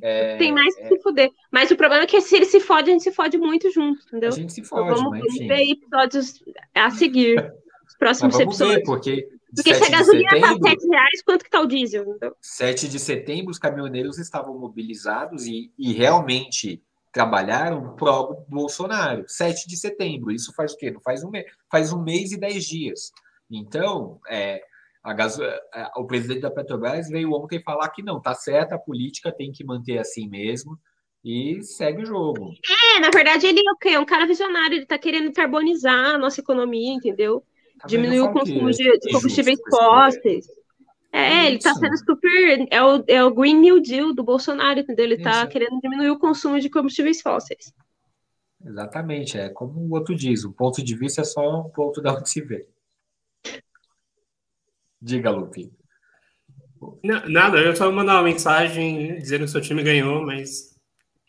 [0.03, 0.89] É, Tem mais que é...
[0.89, 1.31] se fuder.
[1.51, 4.05] Mas o problema é que se ele se fode, a gente se fode muito junto,
[4.09, 4.31] entendeu?
[4.31, 6.43] A gente se fode, então, vamos, mas, ver episódios
[6.75, 7.53] a seguir.
[7.87, 8.79] Os próximos vamos episódios.
[8.79, 9.40] Ver, porque.
[9.55, 12.05] Porque se a gasolina está 7 reais, quanto que tá o diesel?
[12.17, 12.35] Então?
[12.41, 16.83] 7 de setembro, os caminhoneiros estavam mobilizados e, e realmente
[17.13, 19.25] trabalharam pro Bolsonaro.
[19.27, 20.91] 7 de setembro, isso faz o quê?
[20.91, 23.11] Não faz um mês, faz um mês e dez dias.
[23.51, 24.63] Então, é,
[25.03, 25.43] a gaso...
[25.43, 25.61] É,
[25.97, 29.65] o presidente da Petrobras veio ontem falar que não, tá certo, a política tem que
[29.65, 30.79] manter assim mesmo
[31.25, 32.53] e segue o jogo.
[32.95, 33.91] É, na verdade, ele é o quê?
[33.91, 37.45] É um cara visionário, ele tá querendo carbonizar a nossa economia, entendeu?
[37.81, 40.47] Tá Diminuir o consumo de, de combustíveis fósseis.
[41.13, 42.67] É, ele está sendo super.
[42.71, 45.07] É o, é o Green New Deal do Bolsonaro, entendeu?
[45.07, 47.73] Ele está querendo diminuir o consumo de combustíveis fósseis.
[48.65, 52.13] Exatamente, é como o outro diz: o ponto de vista é só um ponto da
[52.13, 52.67] onde se vê.
[55.01, 55.73] Diga, Lupi.
[57.03, 60.70] Nada, eu só mandar uma mensagem dizendo que o seu time ganhou, mas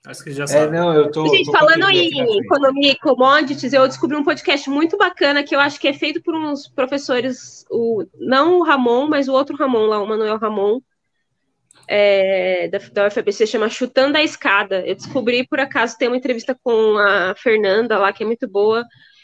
[0.06, 0.76] Acho que já é, sabe.
[0.76, 4.68] É, não, eu tô, Gente, tô falando em economia e commodities, eu descobri um podcast
[4.70, 9.08] muito bacana que eu acho que é feito por uns professores, o, não o Ramon,
[9.08, 10.80] mas o outro Ramon lá, o Manuel Ramon,
[11.88, 14.84] é, da, da UFABC, chama Chutando a Escada.
[14.88, 18.84] Eu descobri, por acaso, tem uma entrevista com a Fernanda lá, que é muito boa.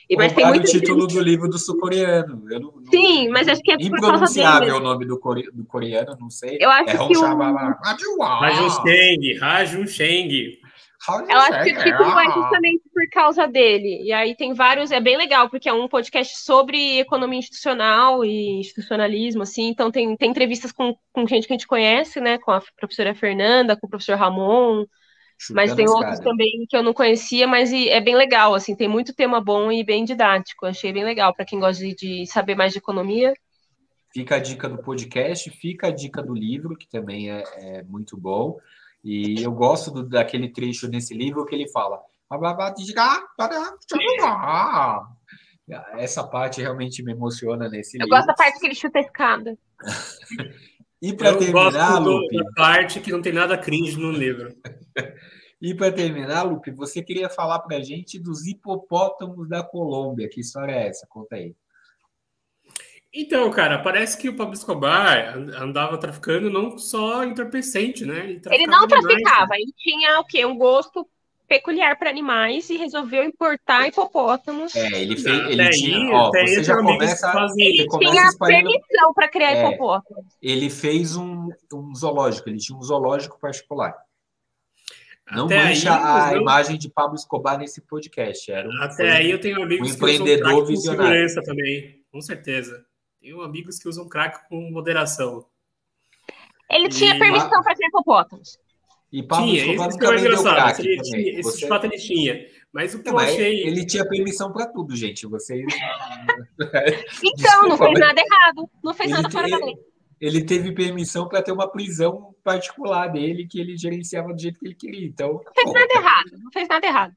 [0.09, 1.13] E, mas tem muito o título gente...
[1.15, 2.41] do livro do sul-coreano.
[2.89, 5.49] Sim, mas acho que é impronunciável o nome do, core...
[5.51, 6.57] do coreano, não sei.
[6.61, 8.19] Eu acho é que o...
[8.19, 10.59] Rajun Sheng, Rajun Sheng.
[11.07, 14.03] Eu acho que o título é justamente por causa dele.
[14.03, 18.59] E aí tem vários, é bem legal, porque é um podcast sobre economia institucional e
[18.59, 19.69] institucionalismo, assim.
[19.69, 22.37] Então tem, tem entrevistas com, com gente que a gente conhece, né?
[22.37, 24.85] Com a professora Fernanda, com o professor Ramon.
[25.39, 28.87] Chutando mas tem outros também que eu não conhecia, mas é bem legal, assim, tem
[28.87, 30.65] muito tema bom e bem didático.
[30.65, 33.33] Achei bem legal para quem gosta de, de saber mais de economia.
[34.11, 38.17] Fica a dica do podcast, fica a dica do livro, que também é, é muito
[38.17, 38.57] bom.
[39.07, 41.97] E eu gosto do, daquele trecho nesse livro que ele fala.
[45.93, 48.13] Essa parte realmente me emociona nesse eu livro.
[48.13, 49.57] Eu gosto da parte que ele chuta a escada.
[51.01, 52.37] e para terminar, Lupe.
[52.37, 54.53] A parte que não tem nada cringe no livro.
[55.61, 60.27] e para terminar, Lupe, você queria falar para a gente dos hipopótamos da Colômbia.
[60.27, 61.07] Que história é essa?
[61.07, 61.55] Conta aí.
[63.19, 68.19] Então, cara, parece que o Pablo Escobar andava traficando não só entorpecente, né?
[68.19, 70.45] Ele, ele não traficava, ele tinha o quê?
[70.45, 71.03] Um gosto
[71.47, 74.75] peculiar para animais e resolveu importar hipopótamos.
[74.75, 79.53] É, ele fez, ele aí, tinha, ó, você já começa, ele tinha permissão para criar
[79.53, 80.37] é, hipopótamos.
[80.39, 83.95] Ele fez um, um zoológico, ele tinha um zoológico particular.
[85.31, 86.41] Não Até mancha aí, a eu...
[86.41, 88.51] imagem de Pablo Escobar nesse podcast.
[88.51, 91.43] Era um, Até aí eu tenho amigos um empreendedor que visionário.
[91.43, 92.85] também, com certeza.
[93.27, 95.45] Tenho amigos que usam crack com moderação.
[96.71, 97.19] Ele tinha e...
[97.19, 98.57] permissão para ter hipopótamos.
[99.11, 101.67] E Pablo tinha, Escobar nunca vendeu crack ele tinha, Esse Você...
[101.67, 102.47] fato ele tinha.
[102.71, 103.67] Mas o que não, eu achei...
[103.67, 105.27] Ele tinha permissão para tudo, gente.
[105.27, 105.61] Vocês...
[107.21, 108.69] então, não fez nada errado.
[108.81, 109.75] Não fez ele nada fora da lei.
[110.21, 114.67] Ele teve permissão para ter uma prisão particular dele que ele gerenciava do jeito que
[114.67, 115.05] ele queria.
[115.05, 116.31] Então, não fez nada errado.
[116.31, 117.13] Não fez nada errado.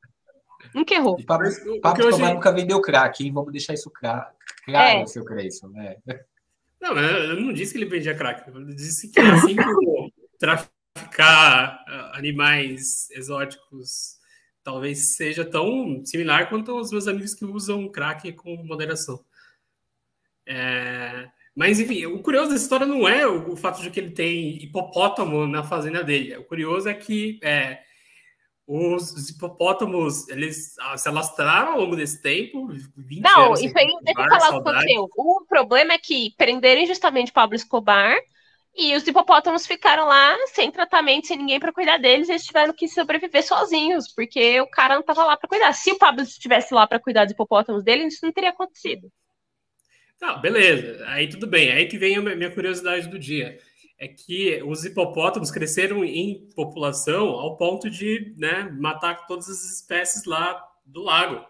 [0.75, 1.16] Nunca errou.
[1.18, 1.49] E Pablo,
[1.81, 2.35] Pablo achei...
[2.35, 3.33] nunca vendeu crack, hein?
[3.33, 4.31] Vamos deixar isso claro,
[4.68, 5.07] é.
[5.07, 5.97] seu Creyson, né?
[6.81, 8.49] Não, eu não disse que ele vendia crack.
[8.49, 14.18] Eu disse que assim como traficar ah, animais exóticos
[14.62, 19.25] talvez seja tão similar quanto os meus amigos que usam crack com moderação.
[20.47, 24.11] É, mas, enfim, o curioso dessa história não é o, o, fato de que ele
[24.11, 26.37] tem hipopótamo na fazenda dele.
[26.37, 27.83] O curioso é que é,
[28.67, 32.69] os hipopótamos, eles se alastraram ao longo desse tempo.
[33.21, 35.09] não, isso aí, deixa eu falar o que aconteceu.
[35.17, 38.17] O problema é que prenderam injustamente Pablo Escobar
[38.77, 42.73] e os hipopótamos ficaram lá sem tratamento, sem ninguém para cuidar deles, e eles tiveram
[42.73, 45.73] que sobreviver sozinhos, porque o cara não estava lá para cuidar.
[45.73, 49.11] Se o Pablo estivesse lá para cuidar dos hipopótamos dele, isso não teria acontecido.
[50.21, 51.03] Não, beleza.
[51.09, 51.73] Aí tudo bem.
[51.73, 53.59] Aí que vem a minha curiosidade do dia.
[54.01, 60.25] É que os hipopótamos cresceram em população ao ponto de né, matar todas as espécies
[60.25, 61.45] lá do lago.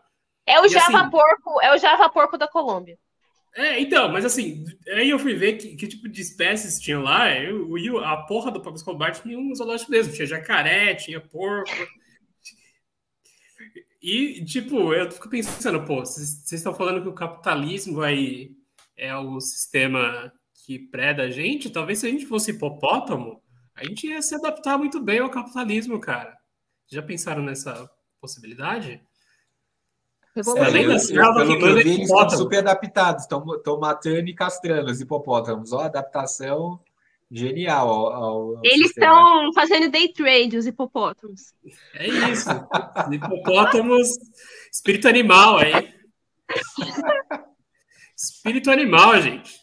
[0.44, 2.98] É o e, Java assim, porco, é o Java porco da Colômbia.
[3.54, 7.32] É, então, mas assim, aí eu fui ver que, que tipo de espécies tinham lá.
[7.32, 10.12] Eu, a porra do Pablo Escobar tinha um zoológico mesmo.
[10.12, 11.70] Tinha jacaré, tinha porco.
[14.02, 18.52] E, tipo, eu fico pensando, pô, vocês estão falando que o capitalismo aí
[18.96, 20.32] é o sistema
[20.70, 23.42] que preda a gente, talvez se a gente fosse hipopótamo,
[23.74, 26.38] a gente ia se adaptar muito bem ao capitalismo, cara.
[26.86, 27.90] Já pensaram nessa
[28.20, 29.02] possibilidade?
[30.64, 34.32] Além da selva, pelo que eu vi, eles estão super adaptados, estão, estão matando e
[34.32, 35.72] castrando os hipopótamos.
[35.72, 36.78] Ó, adaptação
[37.28, 41.52] genial ao, ao Eles estão fazendo day trade, os hipopótamos.
[41.94, 42.48] É isso.
[43.10, 44.08] hipopótamos,
[44.72, 45.92] espírito animal aí.
[48.14, 49.60] Espírito animal, gente.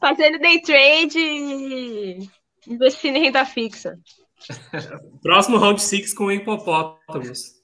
[0.00, 2.28] Fazendo day trade e
[2.68, 3.98] investindo em renda fixa.
[5.22, 7.58] Próximo round six com hipopótamos.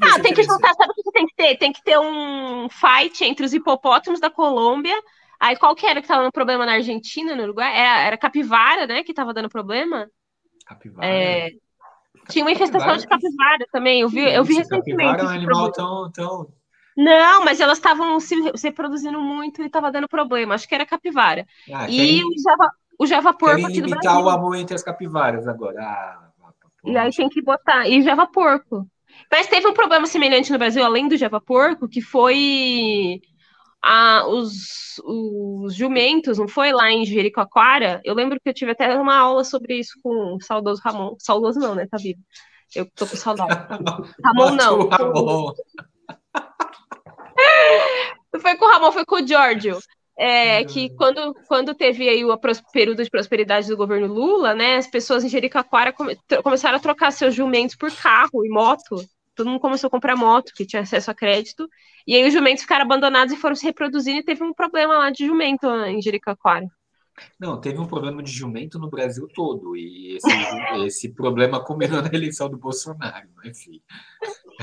[0.00, 1.56] ah, tem que juntar, sabe o que tem que ter?
[1.56, 4.96] Tem que ter um fight entre os hipopótamos da Colômbia.
[5.40, 7.76] Aí qual que era que tava dando problema na Argentina, no Uruguai?
[7.76, 10.08] Era, era capivara, né, que tava dando problema?
[10.64, 11.06] Capivara?
[11.06, 11.50] É,
[12.28, 14.00] tinha uma infestação capivara, de capivara também.
[14.00, 15.10] Eu vi, eu vi recentemente.
[15.10, 16.48] Capivara é um animal tão, tão
[16.96, 20.54] não, mas elas estavam se, se reproduzindo muito e estava dando problema.
[20.54, 21.46] Acho que era capivara.
[21.72, 24.10] Ah, e o Java, o Java porco aqui do Brasil.
[24.10, 25.80] o amor entre as capivaras agora.
[25.80, 26.30] Ah,
[26.84, 27.88] e aí tem que botar.
[27.88, 28.86] E Java porco.
[29.30, 33.20] Mas teve um problema semelhante no Brasil, além do Java porco, que foi
[33.82, 38.00] a, os, os jumentos, não foi lá em Jericoacoara?
[38.04, 41.16] Eu lembro que eu tive até uma aula sobre isso com o saudoso Ramon.
[41.18, 41.86] Saudoso não, né?
[41.86, 42.20] Tá vivo.
[42.74, 43.52] Eu tô com saudade.
[44.24, 44.88] Ramon não.
[44.88, 45.52] Ramon.
[48.34, 49.78] Não foi com o Ramon, foi com o Giorgio.
[50.16, 52.38] É, que quando, quando teve aí o
[52.72, 57.10] período de prosperidade do governo Lula, né, as pessoas em Jericoacoara come, começaram a trocar
[57.10, 58.96] seus jumentos por carro e moto.
[59.34, 61.68] Todo mundo começou a comprar moto, que tinha acesso a crédito.
[62.06, 65.10] E aí os jumentos ficaram abandonados e foram se reproduzindo e teve um problema lá
[65.10, 66.66] de jumento em Jericoacoara.
[67.38, 69.76] Não, teve um problema de jumento no Brasil todo.
[69.76, 70.28] E esse,
[70.86, 73.28] esse problema combinou na eleição do Bolsonaro.
[73.44, 73.80] Enfim,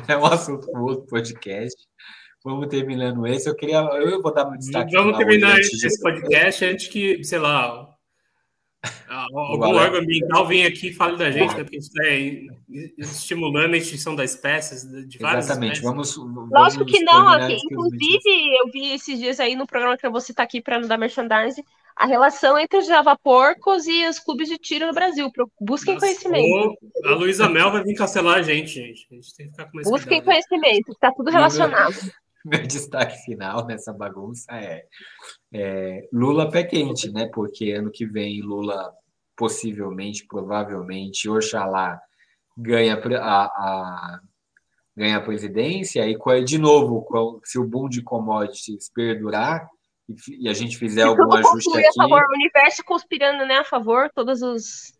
[0.07, 1.81] é um assunto para outro podcast.
[2.43, 3.47] Vamos terminando esse.
[3.47, 3.77] Eu queria.
[3.77, 4.95] Eu vou dar um destaque.
[4.95, 7.87] Vamos terminar esse podcast antes que, sei lá,
[9.07, 11.63] algum órgão ambiental venha aqui e fale da gente, né?
[11.63, 15.73] Porque isso está estimulando a extinção das espécies, de várias Exatamente.
[15.73, 16.15] Espécies.
[16.15, 16.49] Vamos, vamos.
[16.51, 17.57] Lógico que não, aqui.
[17.63, 20.87] Inclusive, eu vi esses dias aí no programa que eu vou citar aqui para não
[20.87, 21.63] dar merchandising
[21.95, 25.31] a relação entre os lava-porcos e os clubes de tiro no Brasil.
[25.59, 26.77] Busquem Nossa, conhecimento.
[27.05, 29.07] A Luísa Mel vai vir cancelar a gente, gente.
[29.11, 30.25] A gente tem que ficar com Busquem cuidado.
[30.25, 31.95] conhecimento, está tudo relacionado.
[32.45, 34.85] meu destaque final nessa bagunça é,
[35.53, 37.29] é, Lula pé quente, né?
[37.33, 38.93] Porque ano que vem Lula
[39.35, 41.99] possivelmente, provavelmente, Oxalá
[42.57, 44.19] ganha a, a,
[44.95, 47.07] ganha a presidência e de novo,
[47.43, 49.67] se o boom de commodities perdurar
[50.27, 51.87] e, a gente fizer algum ajuste aqui...
[51.87, 54.93] A favor, o universo conspirando né, a favor, todos os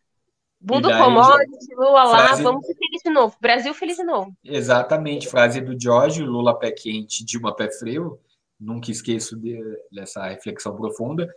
[0.62, 2.44] Budo Commodities, Lula lá, frase...
[2.44, 3.36] vamos ser felizes de novo.
[3.42, 4.32] Brasil feliz de novo.
[4.44, 8.20] Exatamente, frase do Jorge, Lula pé quente, Dilma pé frio.
[8.60, 9.60] Nunca esqueço de,
[9.92, 11.28] dessa reflexão profunda,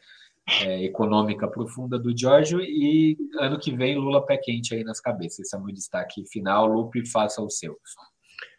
[0.60, 2.54] é, econômica profunda do Jorge.
[2.58, 5.46] E ano que vem, Lula pé quente aí nas cabeças.
[5.46, 6.66] Esse é o meu destaque final.
[6.66, 7.78] Lupe, faça o seu.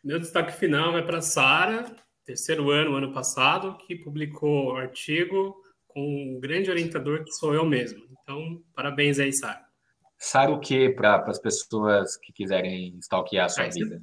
[0.04, 1.96] Meu destaque final é para Sara,
[2.26, 5.56] terceiro ano, ano passado, que publicou um artigo
[5.88, 8.04] com um grande orientador que sou eu mesmo.
[8.24, 9.65] Então, parabéns aí, Sara.
[10.26, 14.02] Sara o que para as pessoas que quiserem stalkear a sua vida?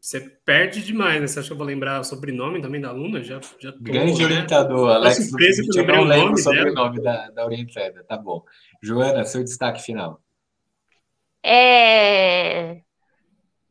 [0.00, 1.28] Você, perde demais, né?
[1.28, 3.22] Você acha que eu vou lembrar o sobrenome também da aluna?
[3.22, 4.24] Já, já tô, Grande né?
[4.24, 5.30] orientador, Alex.
[5.76, 8.42] Eu não lembro o sobrenome da, da orientada, tá bom.
[8.82, 10.20] Joana, seu destaque final.
[11.40, 12.80] É...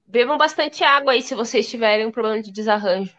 [0.07, 3.13] Bebam bastante água aí se vocês tiverem um problema de desarranjo.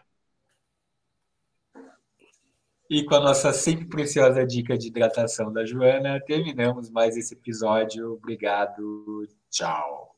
[2.91, 8.15] E com a nossa sempre preciosa dica de hidratação da Joana, terminamos mais esse episódio.
[8.15, 9.25] Obrigado.
[9.49, 10.10] Tchau.